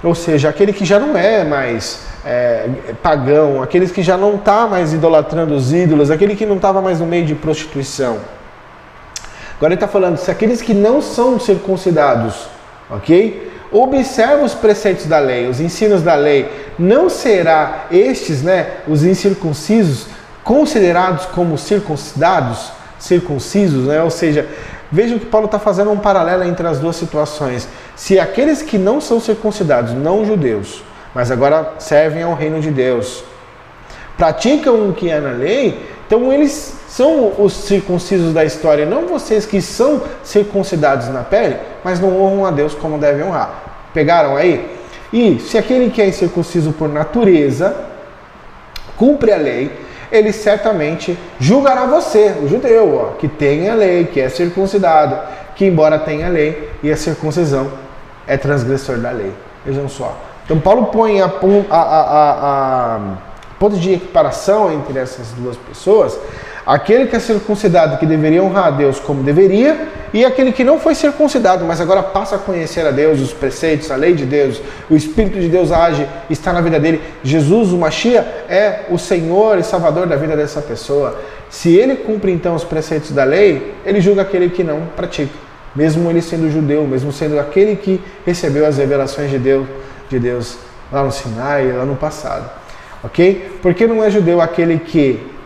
ou 0.02 0.14
seja, 0.14 0.48
aquele 0.48 0.72
que 0.72 0.84
já 0.84 0.98
não 0.98 1.16
é 1.16 1.44
mais 1.44 2.06
é, 2.24 2.68
pagão, 3.02 3.62
aqueles 3.62 3.90
que 3.90 4.02
já 4.02 4.16
não 4.16 4.36
está 4.36 4.66
mais 4.66 4.92
idolatrando 4.92 5.54
os 5.54 5.72
ídolos, 5.72 6.10
aquele 6.10 6.36
que 6.36 6.46
não 6.46 6.56
estava 6.56 6.80
mais 6.80 7.00
no 7.00 7.06
meio 7.06 7.24
de 7.24 7.34
prostituição. 7.34 8.18
Agora 9.56 9.72
ele 9.72 9.74
está 9.74 9.88
falando, 9.88 10.16
se 10.18 10.30
aqueles 10.30 10.62
que 10.62 10.72
não 10.72 11.02
são 11.02 11.40
circuncidados, 11.40 12.46
ok? 12.88 13.50
Observa 13.72 14.44
os 14.44 14.54
preceitos 14.54 15.06
da 15.06 15.18
lei, 15.18 15.48
os 15.48 15.60
ensinos 15.60 16.00
da 16.00 16.14
lei. 16.14 16.48
Não 16.78 17.10
será 17.10 17.86
estes, 17.90 18.42
né, 18.42 18.68
os 18.86 19.04
incircuncisos, 19.04 20.06
considerados 20.44 21.26
como 21.26 21.58
circuncidados, 21.58 22.70
circuncisos, 22.98 23.86
né? 23.86 24.02
Ou 24.02 24.10
seja, 24.10 24.46
vejam 24.90 25.18
que 25.18 25.26
Paulo 25.26 25.46
está 25.46 25.58
fazendo 25.58 25.90
um 25.90 25.98
paralelo 25.98 26.44
entre 26.44 26.66
as 26.66 26.78
duas 26.78 26.96
situações. 26.96 27.68
Se 27.94 28.18
aqueles 28.18 28.62
que 28.62 28.78
não 28.78 29.00
são 29.00 29.20
circuncidados, 29.20 29.92
não 29.92 30.24
judeus, 30.24 30.82
mas 31.14 31.30
agora 31.30 31.74
servem 31.78 32.22
ao 32.22 32.34
reino 32.34 32.60
de 32.60 32.70
Deus, 32.70 33.24
praticam 34.16 34.88
o 34.88 34.92
que 34.92 35.10
é 35.10 35.20
na 35.20 35.30
lei, 35.30 35.86
então 36.06 36.32
eles 36.32 36.74
são 36.88 37.34
os 37.38 37.52
circuncisos 37.52 38.32
da 38.32 38.44
história, 38.44 38.86
não 38.86 39.06
vocês 39.06 39.44
que 39.44 39.60
são 39.60 40.02
circuncidados 40.24 41.08
na 41.08 41.22
pele, 41.22 41.56
mas 41.84 42.00
não 42.00 42.20
honram 42.20 42.46
a 42.46 42.50
Deus 42.50 42.74
como 42.74 42.98
devem 42.98 43.24
honrar. 43.24 43.88
Pegaram 43.92 44.36
aí? 44.36 44.78
E 45.12 45.38
se 45.38 45.56
aquele 45.56 45.90
que 45.90 46.02
é 46.02 46.08
incircunciso 46.08 46.72
por 46.72 46.88
natureza 46.88 47.76
cumpre 48.96 49.32
a 49.32 49.36
lei, 49.36 49.70
ele 50.10 50.32
certamente 50.32 51.18
julgará 51.38 51.86
você, 51.86 52.34
o 52.42 52.48
judeu, 52.48 52.96
ó, 52.96 53.16
que 53.16 53.28
tem 53.28 53.68
a 53.68 53.74
lei, 53.74 54.04
que 54.04 54.20
é 54.20 54.28
circuncidado, 54.28 55.18
que 55.54 55.66
embora 55.66 55.98
tenha 55.98 56.26
a 56.26 56.30
lei 56.30 56.70
e 56.82 56.90
a 56.90 56.96
circuncisão 56.96 57.70
é 58.26 58.36
transgressor 58.36 58.98
da 58.98 59.10
lei. 59.10 59.32
Vejam 59.64 59.88
só. 59.88 60.16
Então 60.44 60.58
Paulo 60.58 60.86
põe 60.86 61.20
a, 61.20 61.26
a, 61.26 61.80
a, 61.80 62.96
a 62.96 63.00
ponto 63.58 63.76
de 63.76 63.94
equiparação 63.94 64.72
entre 64.72 64.98
essas 64.98 65.32
duas 65.32 65.56
pessoas 65.56 66.18
aquele 66.68 67.06
que 67.06 67.16
é 67.16 67.18
circuncidado, 67.18 67.96
que 67.96 68.04
deveria 68.04 68.42
honrar 68.42 68.66
a 68.66 68.70
Deus 68.70 69.00
como 69.00 69.22
deveria, 69.22 69.88
e 70.12 70.22
aquele 70.22 70.52
que 70.52 70.62
não 70.62 70.78
foi 70.78 70.94
circuncidado, 70.94 71.64
mas 71.64 71.80
agora 71.80 72.02
passa 72.02 72.36
a 72.36 72.38
conhecer 72.38 72.86
a 72.86 72.90
Deus, 72.90 73.22
os 73.22 73.32
preceitos, 73.32 73.90
a 73.90 73.96
lei 73.96 74.12
de 74.12 74.26
Deus, 74.26 74.60
o 74.90 74.94
Espírito 74.94 75.40
de 75.40 75.48
Deus 75.48 75.72
age, 75.72 76.06
está 76.28 76.52
na 76.52 76.60
vida 76.60 76.78
dele. 76.78 77.00
Jesus, 77.24 77.72
o 77.72 77.78
Machia, 77.78 78.20
é 78.50 78.80
o 78.90 78.98
Senhor 78.98 79.58
e 79.58 79.62
Salvador 79.62 80.06
da 80.06 80.16
vida 80.16 80.36
dessa 80.36 80.60
pessoa. 80.60 81.18
Se 81.48 81.74
ele 81.74 81.96
cumpre 81.96 82.30
então 82.32 82.54
os 82.54 82.64
preceitos 82.64 83.12
da 83.12 83.24
lei, 83.24 83.72
ele 83.86 84.02
julga 84.02 84.20
aquele 84.20 84.50
que 84.50 84.62
não 84.62 84.82
pratica, 84.94 85.32
mesmo 85.74 86.10
ele 86.10 86.20
sendo 86.20 86.50
judeu, 86.50 86.86
mesmo 86.86 87.10
sendo 87.10 87.40
aquele 87.40 87.76
que 87.76 87.98
recebeu 88.26 88.66
as 88.66 88.76
revelações 88.76 89.30
de 89.30 89.38
Deus, 89.38 89.66
de 90.10 90.18
Deus 90.18 90.58
lá 90.92 91.02
no 91.02 91.10
Sinai, 91.10 91.72
lá 91.72 91.86
no 91.86 91.96
passado. 91.96 92.50
Ok? 93.02 93.58
Porque 93.62 93.86
não 93.86 94.04
é 94.04 94.10
judeu 94.10 94.38
aquele 94.38 94.78
que 94.78 95.37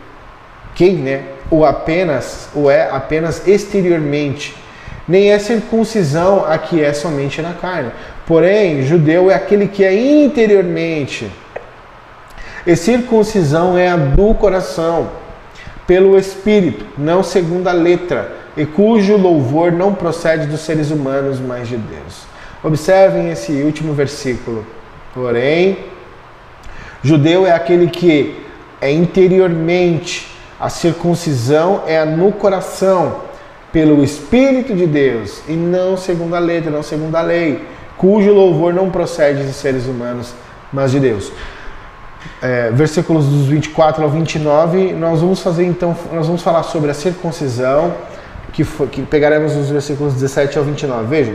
quem, 0.74 0.96
né? 0.96 1.22
Ou 1.50 1.64
apenas, 1.64 2.48
ou 2.54 2.70
é 2.70 2.90
apenas 2.90 3.46
exteriormente. 3.46 4.54
Nem 5.06 5.32
é 5.32 5.38
circuncisão 5.38 6.44
a 6.46 6.56
que 6.56 6.82
é 6.82 6.92
somente 6.92 7.42
na 7.42 7.52
carne. 7.52 7.90
Porém, 8.26 8.82
judeu 8.82 9.30
é 9.30 9.34
aquele 9.34 9.68
que 9.68 9.84
é 9.84 9.94
interiormente. 9.94 11.30
E 12.66 12.76
circuncisão 12.76 13.76
é 13.76 13.88
a 13.88 13.96
do 13.96 14.34
coração, 14.34 15.10
pelo 15.86 16.16
espírito, 16.16 16.86
não 16.96 17.22
segundo 17.22 17.66
a 17.66 17.72
letra, 17.72 18.36
e 18.56 18.64
cujo 18.64 19.16
louvor 19.16 19.72
não 19.72 19.94
procede 19.94 20.46
dos 20.46 20.60
seres 20.60 20.90
humanos, 20.90 21.40
mas 21.40 21.68
de 21.68 21.76
Deus. 21.76 22.22
Observem 22.62 23.30
esse 23.30 23.52
último 23.62 23.92
versículo. 23.92 24.64
Porém, 25.12 25.78
judeu 27.02 27.44
é 27.44 27.50
aquele 27.50 27.88
que 27.88 28.36
é 28.80 28.90
interiormente 28.92 30.31
a 30.62 30.68
circuncisão 30.68 31.82
é 31.88 32.04
no 32.04 32.30
coração, 32.30 33.16
pelo 33.72 34.04
Espírito 34.04 34.76
de 34.76 34.86
Deus, 34.86 35.42
e 35.48 35.54
não 35.54 35.96
segundo 35.96 36.36
a 36.36 36.38
letra, 36.38 36.70
não 36.70 36.84
segundo 36.84 37.16
a 37.16 37.20
lei, 37.20 37.66
cujo 37.96 38.32
louvor 38.32 38.72
não 38.72 38.88
procede 38.88 39.44
de 39.44 39.52
seres 39.52 39.86
humanos, 39.86 40.32
mas 40.72 40.92
de 40.92 41.00
Deus. 41.00 41.32
É, 42.40 42.70
versículos 42.70 43.26
dos 43.26 43.46
24 43.46 44.04
ao 44.04 44.10
29, 44.10 44.92
nós 44.92 45.20
vamos 45.20 45.40
fazer 45.40 45.64
então, 45.64 45.96
nós 46.12 46.28
vamos 46.28 46.42
falar 46.42 46.62
sobre 46.62 46.92
a 46.92 46.94
circuncisão, 46.94 47.92
que, 48.52 48.62
foi, 48.62 48.86
que 48.86 49.02
pegaremos 49.02 49.56
os 49.56 49.68
versículos 49.68 50.14
17 50.14 50.58
ao 50.58 50.64
29. 50.64 51.06
Vejam, 51.08 51.34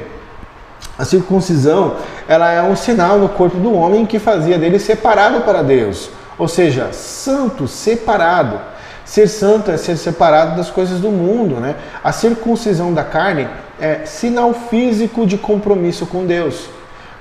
a 0.98 1.04
circuncisão 1.04 1.98
ela 2.30 2.50
é 2.50 2.64
um 2.64 2.78
sinal 2.78 3.18
no 3.18 3.28
corpo 3.28 3.58
do 3.58 3.74
homem 3.74 4.06
que 4.06 4.20
fazia 4.20 4.58
dele 4.58 4.80
separado 4.80 5.42
para 5.42 5.62
Deus, 5.64 6.10
ou 6.38 6.48
seja, 6.48 6.94
santo, 6.94 7.68
separado. 7.68 8.77
Ser 9.08 9.30
santo 9.30 9.72
é 9.72 9.78
ser 9.78 9.96
separado 9.96 10.58
das 10.58 10.70
coisas 10.70 11.00
do 11.00 11.10
mundo, 11.10 11.62
né? 11.62 11.76
A 12.04 12.12
circuncisão 12.12 12.94
da 12.94 13.06
carne 13.06 13.48
é 13.80 14.06
sinal 14.06 14.54
físico 14.54 15.26
de 15.26 15.38
compromisso 15.38 16.06
com 16.06 16.26
Deus. 16.26 16.68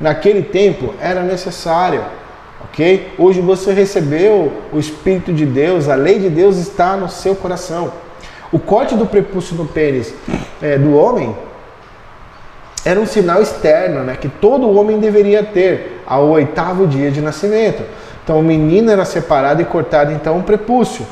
Naquele 0.01 0.43
tempo 0.43 0.95
era 1.01 1.23
necessário, 1.23 2.03
ok? 2.65 3.15
Hoje 3.17 3.41
você 3.41 3.73
recebeu 3.73 4.53
o 4.73 4.81
Espírito 4.81 5.33
de 5.33 5.47
Deus, 5.47 5.89
a 5.89 5.95
lei 5.95 6.19
de 6.19 6.29
Deus 6.29 6.57
está 6.57 6.97
no 6.97 7.09
seu 7.09 7.37
coração. 7.37 7.93
O 8.51 8.59
corte 8.59 8.97
do 8.97 9.07
prepúcio 9.07 9.55
no 9.55 9.65
pênis 9.65 10.13
é, 10.61 10.77
do 10.77 10.93
homem 10.93 11.37
era 12.85 12.99
um 12.99 13.07
sinal 13.07 13.41
externo, 13.41 14.03
né? 14.03 14.17
Que 14.21 14.29
todo 14.29 14.77
homem 14.77 14.99
deveria 14.99 15.45
ter 15.45 16.03
ao 16.05 16.31
oitavo 16.31 16.85
dia 16.89 17.13
de 17.13 17.21
nascimento. 17.21 17.85
Então 18.25 18.41
o 18.41 18.43
menino 18.43 18.91
era 18.91 19.05
separado 19.05 19.63
e 19.63 19.65
cortado 19.65 20.11
então 20.11 20.41
o 20.41 20.43
prepúcio. 20.43 21.07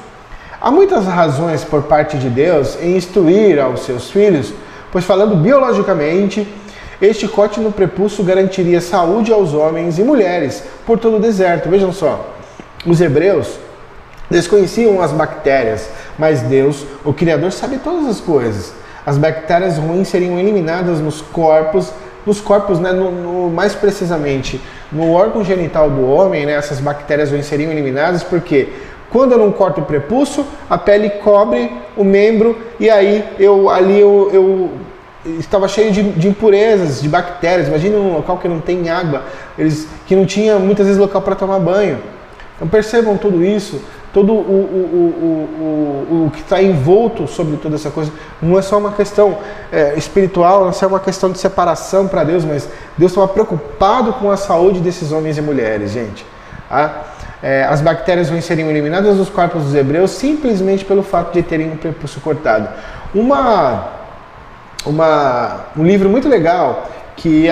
Há 0.64 0.70
muitas 0.70 1.05
razões 1.05 1.62
por 1.62 1.83
parte 1.83 2.16
de 2.16 2.31
Deus 2.31 2.79
em 2.81 2.96
instruir 2.96 3.61
aos 3.61 3.81
seus 3.81 4.11
filhos, 4.11 4.55
pois 4.90 5.05
falando 5.05 5.37
biologicamente, 5.37 6.48
este 7.03 7.29
corte 7.29 7.61
no 7.61 7.70
prepúcio 7.70 8.24
garantiria 8.24 8.81
saúde 8.81 9.31
aos 9.31 9.53
homens 9.53 9.98
e 9.98 10.03
mulheres 10.03 10.64
por 10.87 10.98
todo 10.98 11.18
o 11.18 11.20
deserto. 11.20 11.68
Vejam 11.68 11.92
só, 11.92 12.31
os 12.87 12.98
hebreus 12.98 13.59
desconheciam 14.31 15.03
as 15.03 15.12
bactérias, 15.12 15.90
mas 16.18 16.40
Deus, 16.40 16.87
o 17.05 17.12
Criador, 17.12 17.53
sabe 17.53 17.77
todas 17.77 18.07
as 18.07 18.18
coisas. 18.18 18.72
As 19.05 19.18
bactérias 19.18 19.77
ruins 19.77 20.09
seriam 20.09 20.38
eliminadas 20.38 20.98
nos 20.98 21.20
corpos, 21.20 21.92
nos 22.24 22.40
corpos, 22.40 22.81
né, 22.81 22.90
no, 22.90 23.11
no, 23.11 23.50
mais 23.50 23.74
precisamente 23.74 24.59
no 24.90 25.12
órgão 25.12 25.44
genital 25.44 25.90
do 25.90 26.07
homem, 26.07 26.46
né, 26.46 26.55
essas 26.55 26.81
bactérias 26.81 27.31
ruins 27.31 27.44
seriam 27.44 27.70
eliminadas 27.70 28.22
porque 28.22 28.72
quando 29.14 29.31
eu 29.31 29.38
não 29.38 29.53
corto 29.53 29.81
o 29.81 29.85
prepúcio, 29.85 30.44
a 30.68 30.77
pele 30.77 31.09
cobre 31.09 31.70
o 31.96 32.03
membro 32.03 32.59
e 32.81 32.90
aí 32.90 33.24
eu 33.38 33.70
ali 33.70 34.00
eu, 34.00 34.29
eu 34.33 34.70
estava 35.38 35.68
cheio 35.68 35.92
de, 35.92 36.03
de, 36.03 36.27
impurezas, 36.27 37.00
de 37.00 37.09
bactérias. 37.09 37.68
Imagina 37.68 37.96
um 37.96 38.14
local 38.14 38.38
que 38.38 38.48
não 38.48 38.59
tem 38.59 38.90
água, 38.90 39.22
eles 39.57 39.87
que 40.05 40.16
não 40.16 40.27
tinha 40.27 40.59
muitas 40.59 40.87
vezes 40.87 41.00
local 41.00 41.22
para 41.22 41.37
tomar 41.37 41.61
banho. 41.61 42.00
Então 42.57 42.66
percebam 42.66 43.16
tudo 43.16 43.44
isso, 43.44 43.81
todo 44.12 44.33
o, 44.33 44.37
o, 44.37 46.11
o, 46.11 46.24
o, 46.27 46.31
que 46.33 46.40
está 46.40 46.61
envolto 46.61 47.29
sobre 47.29 47.57
toda 47.59 47.77
essa 47.77 47.90
coisa. 47.90 48.11
Não 48.42 48.59
é 48.59 48.62
só 48.62 48.79
uma 48.79 48.90
questão 48.90 49.38
é, 49.70 49.94
espiritual, 49.96 50.62
não 50.62 50.70
é 50.70 50.72
só 50.72 50.88
uma 50.88 50.98
questão 50.98 51.31
de 51.31 51.38
separação 51.38 52.09
para 52.09 52.24
Deus, 52.24 52.44
mas 52.44 52.68
Deus 52.98 53.12
estava 53.12 53.29
preocupado 53.29 54.12
com 54.14 54.29
a 54.29 54.37
saúde 54.37 54.81
desses 54.81 55.12
homens 55.12 55.38
e 55.38 55.40
mulheres, 55.40 55.92
gente. 55.92 56.27
Tá? 56.68 57.14
É, 57.44 57.62
as 57.64 57.83
bactérias 57.83 58.30
vão 58.30 58.40
seriam 58.40 58.70
eliminadas 58.70 59.18
dos 59.18 59.28
corpos 59.28 59.64
dos 59.64 59.74
hebreus 59.74 60.12
simplesmente 60.12 60.83
pelo 60.83 61.02
fato 61.02 61.35
de 61.35 61.42
terem 61.42 61.70
um 61.70 61.76
prepúcio 61.76 62.18
cortado. 62.22 62.70
Uma, 63.14 63.87
uma, 64.87 65.66
um 65.76 65.85
livro 65.85 66.09
muito 66.09 66.26
legal 66.26 66.88
que 67.14 67.46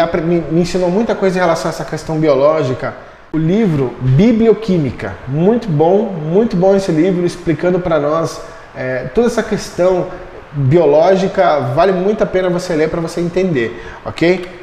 me 0.50 0.62
ensinou 0.62 0.90
muita 0.90 1.14
coisa 1.14 1.36
em 1.36 1.42
relação 1.42 1.70
a 1.70 1.74
essa 1.74 1.84
questão 1.84 2.18
biológica. 2.18 2.94
O 3.34 3.36
livro 3.36 3.94
Biblioquímica, 4.00 5.14
muito 5.28 5.68
bom, 5.68 6.04
muito 6.04 6.56
bom 6.56 6.74
esse 6.74 6.90
livro, 6.90 7.26
explicando 7.26 7.78
para 7.78 8.00
nós 8.00 8.40
é, 8.74 9.10
toda 9.14 9.26
essa 9.26 9.42
questão 9.42 10.06
biológica. 10.52 11.60
Vale 11.74 11.92
muito 11.92 12.22
a 12.24 12.26
pena 12.26 12.48
você 12.48 12.74
ler 12.74 12.88
para 12.88 13.00
você 13.02 13.20
entender, 13.20 13.84
ok? 14.06 14.61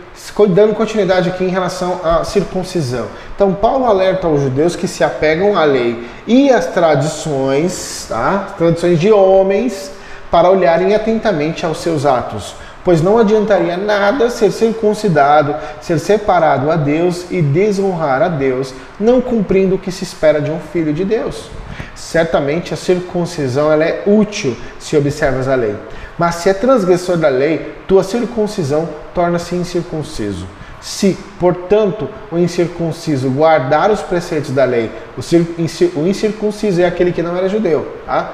Dando 0.49 0.73
continuidade 0.73 1.29
aqui 1.29 1.43
em 1.43 1.49
relação 1.49 2.01
à 2.03 2.23
circuncisão. 2.23 3.08
Então, 3.36 3.53
Paulo 3.53 3.86
alerta 3.86 4.27
aos 4.27 4.41
judeus 4.41 4.75
que 4.75 4.88
se 4.88 5.03
apegam 5.03 5.58
à 5.58 5.63
lei 5.63 6.08
e 6.27 6.49
às 6.49 6.67
tradições, 6.67 8.05
tá? 8.08 8.53
tradições 8.58 8.99
de 8.99 9.12
homens, 9.12 9.91
para 10.32 10.49
olharem 10.49 10.93
atentamente 10.93 11.65
aos 11.65 11.79
seus 11.79 12.05
atos, 12.05 12.55
pois 12.84 13.01
não 13.01 13.17
adiantaria 13.17 13.75
nada 13.75 14.29
ser 14.29 14.51
circuncidado, 14.51 15.55
ser 15.82 15.99
separado 15.99 16.69
a 16.71 16.75
Deus 16.75 17.25
e 17.32 17.41
desonrar 17.41 18.21
a 18.21 18.27
Deus, 18.27 18.73
não 18.99 19.21
cumprindo 19.21 19.75
o 19.75 19.79
que 19.79 19.91
se 19.91 20.03
espera 20.03 20.39
de 20.39 20.51
um 20.51 20.60
filho 20.60 20.93
de 20.93 21.03
Deus. 21.03 21.49
Certamente 21.95 22.73
a 22.73 22.77
circuncisão 22.77 23.71
ela 23.71 23.84
é 23.84 24.03
útil 24.05 24.55
se 24.79 24.95
observas 24.95 25.47
a 25.47 25.55
lei. 25.55 25.75
Mas 26.19 26.36
se 26.36 26.49
é 26.49 26.53
transgressor 26.53 27.15
da 27.15 27.29
lei, 27.29 27.75
tua 27.88 28.03
circuncisão 28.03 28.89
torna-se 29.15 29.55
incircunciso. 29.55 30.45
Se, 30.82 31.17
portanto, 31.39 32.10
o 32.29 32.38
incircunciso 32.38 33.29
guardar 33.29 33.89
os 33.89 34.01
preceitos 34.01 34.51
da 34.51 34.65
lei, 34.65 34.91
o 35.15 36.05
incircunciso 36.05 36.82
é 36.82 36.86
aquele 36.86 37.13
que 37.13 37.23
não 37.23 37.38
era 37.38 37.47
judeu, 37.47 37.95
tá? 38.05 38.34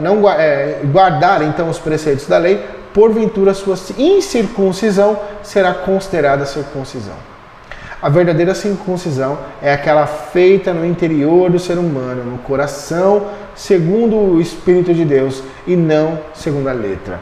não 0.00 0.28
é, 0.30 0.80
guardar 0.84 1.42
então 1.42 1.68
os 1.68 1.78
preceitos 1.78 2.26
da 2.26 2.38
lei, 2.38 2.64
porventura 2.94 3.52
sua 3.52 3.76
incircuncisão 3.98 5.18
será 5.42 5.74
considerada 5.74 6.46
circuncisão. 6.46 7.31
A 8.02 8.08
verdadeira 8.08 8.52
circuncisão 8.52 9.38
é 9.62 9.72
aquela 9.72 10.08
feita 10.08 10.74
no 10.74 10.84
interior 10.84 11.48
do 11.48 11.60
ser 11.60 11.78
humano, 11.78 12.24
no 12.24 12.38
coração, 12.38 13.28
segundo 13.54 14.16
o 14.16 14.40
Espírito 14.40 14.92
de 14.92 15.04
Deus 15.04 15.40
e 15.68 15.76
não 15.76 16.18
segundo 16.34 16.66
a 16.66 16.72
letra. 16.72 17.20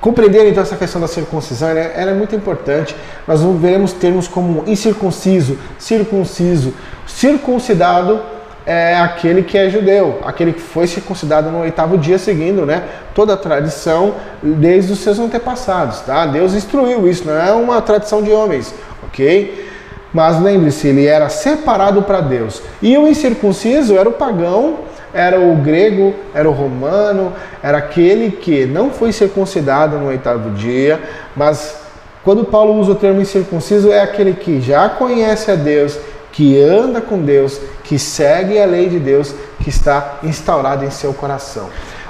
Compreender 0.00 0.48
então 0.48 0.60
essa 0.62 0.74
questão 0.74 1.00
da 1.00 1.06
circuncisão 1.06 1.68
ela 1.68 1.78
é, 1.78 2.10
é 2.10 2.14
muito 2.14 2.34
importante. 2.34 2.96
Nós 3.28 3.40
veremos 3.60 3.92
termos 3.92 4.26
como 4.26 4.64
incircunciso, 4.66 5.56
circunciso. 5.78 6.74
Circuncidado 7.06 8.20
é 8.66 8.98
aquele 8.98 9.42
que 9.42 9.56
é 9.56 9.70
judeu, 9.70 10.18
aquele 10.24 10.52
que 10.52 10.60
foi 10.60 10.86
circuncidado 10.86 11.50
no 11.50 11.60
oitavo 11.60 11.96
dia, 11.96 12.18
seguindo 12.18 12.66
né, 12.66 12.82
toda 13.14 13.32
a 13.32 13.36
tradição 13.36 14.14
desde 14.42 14.92
os 14.92 14.98
seus 14.98 15.18
antepassados. 15.18 16.00
Tá? 16.00 16.26
Deus 16.26 16.52
instruiu 16.54 17.08
isso, 17.08 17.26
não 17.26 17.40
é 17.40 17.50
uma 17.52 17.80
tradição 17.80 18.22
de 18.22 18.30
homens, 18.30 18.74
ok? 19.08 19.68
Mas 20.12 20.40
lembre-se, 20.40 20.88
ele 20.88 21.06
era 21.06 21.28
separado 21.28 22.02
para 22.02 22.20
Deus. 22.20 22.62
E 22.80 22.96
o 22.96 23.06
incircunciso 23.06 23.96
era 23.96 24.08
o 24.08 24.12
pagão 24.12 24.88
era 25.12 25.40
o 25.40 25.56
grego, 25.56 26.14
era 26.34 26.48
o 26.48 26.52
romano, 26.52 27.32
era 27.62 27.78
aquele 27.78 28.30
que 28.30 28.66
não 28.66 28.90
foi 28.90 29.12
circuncidado 29.12 29.98
no 29.98 30.06
oitavo 30.06 30.50
dia, 30.50 31.00
mas 31.34 31.76
quando 32.22 32.44
Paulo 32.44 32.74
usa 32.78 32.92
o 32.92 32.94
termo 32.94 33.20
incircunciso, 33.20 33.90
é 33.90 34.00
aquele 34.00 34.34
que 34.34 34.60
já 34.60 34.88
conhece 34.88 35.50
a 35.50 35.54
Deus, 35.54 35.98
que 36.32 36.60
anda 36.60 37.00
com 37.00 37.18
Deus, 37.18 37.60
que 37.84 37.98
segue 37.98 38.60
a 38.60 38.66
lei 38.66 38.88
de 38.88 38.98
Deus, 38.98 39.34
que 39.62 39.70
está 39.70 40.18
instaurado 40.22 40.84
em 40.84 40.90
seu 40.90 41.12
coração. 41.14 41.68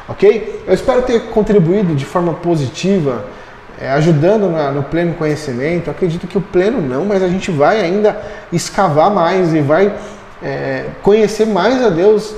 Ok? 0.08 0.64
Eu 0.66 0.74
espero 0.74 1.02
ter 1.02 1.30
contribuído 1.30 1.94
de 1.94 2.04
forma 2.04 2.34
positiva, 2.34 3.24
é, 3.80 3.90
ajudando 3.90 4.50
na, 4.50 4.70
no 4.70 4.82
pleno 4.82 5.14
conhecimento. 5.14 5.90
acredito 5.90 6.26
que 6.26 6.38
o 6.38 6.40
pleno 6.40 6.80
não, 6.80 7.04
mas 7.04 7.22
a 7.22 7.28
gente 7.28 7.50
vai 7.50 7.80
ainda 7.80 8.20
escavar 8.52 9.10
mais 9.10 9.54
e 9.54 9.60
vai 9.60 9.92
é, 10.42 10.86
conhecer 11.02 11.46
mais 11.46 11.84
a 11.84 11.88
Deus 11.88 12.34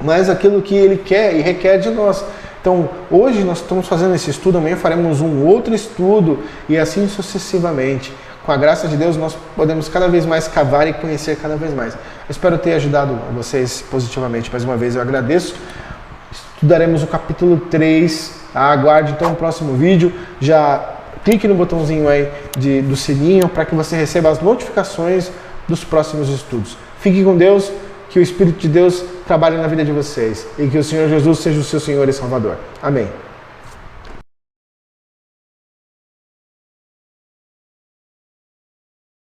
mas 0.00 0.28
aquilo 0.28 0.60
que 0.62 0.74
ele 0.74 0.96
quer 0.96 1.34
e 1.34 1.40
requer 1.40 1.78
de 1.78 1.90
nós. 1.90 2.24
Então, 2.60 2.88
hoje 3.10 3.42
nós 3.44 3.58
estamos 3.58 3.86
fazendo 3.86 4.14
esse 4.14 4.30
estudo, 4.30 4.58
amanhã 4.58 4.76
faremos 4.76 5.20
um 5.20 5.44
outro 5.44 5.74
estudo 5.74 6.42
e 6.68 6.76
assim 6.76 7.08
sucessivamente. 7.08 8.12
Com 8.44 8.52
a 8.52 8.56
graça 8.56 8.86
de 8.88 8.96
Deus, 8.96 9.16
nós 9.16 9.36
podemos 9.56 9.88
cada 9.88 10.08
vez 10.08 10.24
mais 10.24 10.46
cavar 10.46 10.86
e 10.86 10.92
conhecer 10.92 11.36
cada 11.36 11.56
vez 11.56 11.74
mais. 11.74 11.96
Espero 12.28 12.58
ter 12.58 12.74
ajudado 12.74 13.18
vocês 13.34 13.84
positivamente. 13.90 14.50
Mais 14.50 14.64
uma 14.64 14.76
vez, 14.76 14.94
eu 14.94 15.02
agradeço. 15.02 15.54
Estudaremos 16.56 17.02
o 17.02 17.06
capítulo 17.06 17.58
3. 17.70 18.34
Tá? 18.52 18.60
Aguarde 18.60 19.12
então 19.12 19.32
o 19.32 19.36
próximo 19.36 19.74
vídeo. 19.74 20.12
Já 20.40 20.96
clique 21.24 21.46
no 21.46 21.54
botãozinho 21.54 22.08
aí 22.08 22.28
de, 22.58 22.82
do 22.82 22.96
sininho 22.96 23.48
para 23.48 23.64
que 23.64 23.74
você 23.74 23.96
receba 23.96 24.30
as 24.30 24.40
notificações 24.40 25.30
dos 25.68 25.84
próximos 25.84 26.28
estudos. 26.28 26.76
Fique 27.00 27.22
com 27.24 27.36
Deus 27.36 27.70
que 28.08 28.18
o 28.18 28.22
Espírito 28.22 28.58
de 28.58 28.68
Deus 28.68 29.04
trabalhe 29.26 29.56
na 29.56 29.66
vida 29.66 29.84
de 29.84 29.92
vocês 29.92 30.46
e 30.58 30.68
que 30.68 30.78
o 30.78 30.84
Senhor 30.84 31.08
Jesus 31.08 31.40
seja 31.40 31.60
o 31.60 31.64
seu 31.64 31.80
Senhor 31.80 32.08
e 32.08 32.12
Salvador. 32.12 32.56
Amém. 32.82 33.25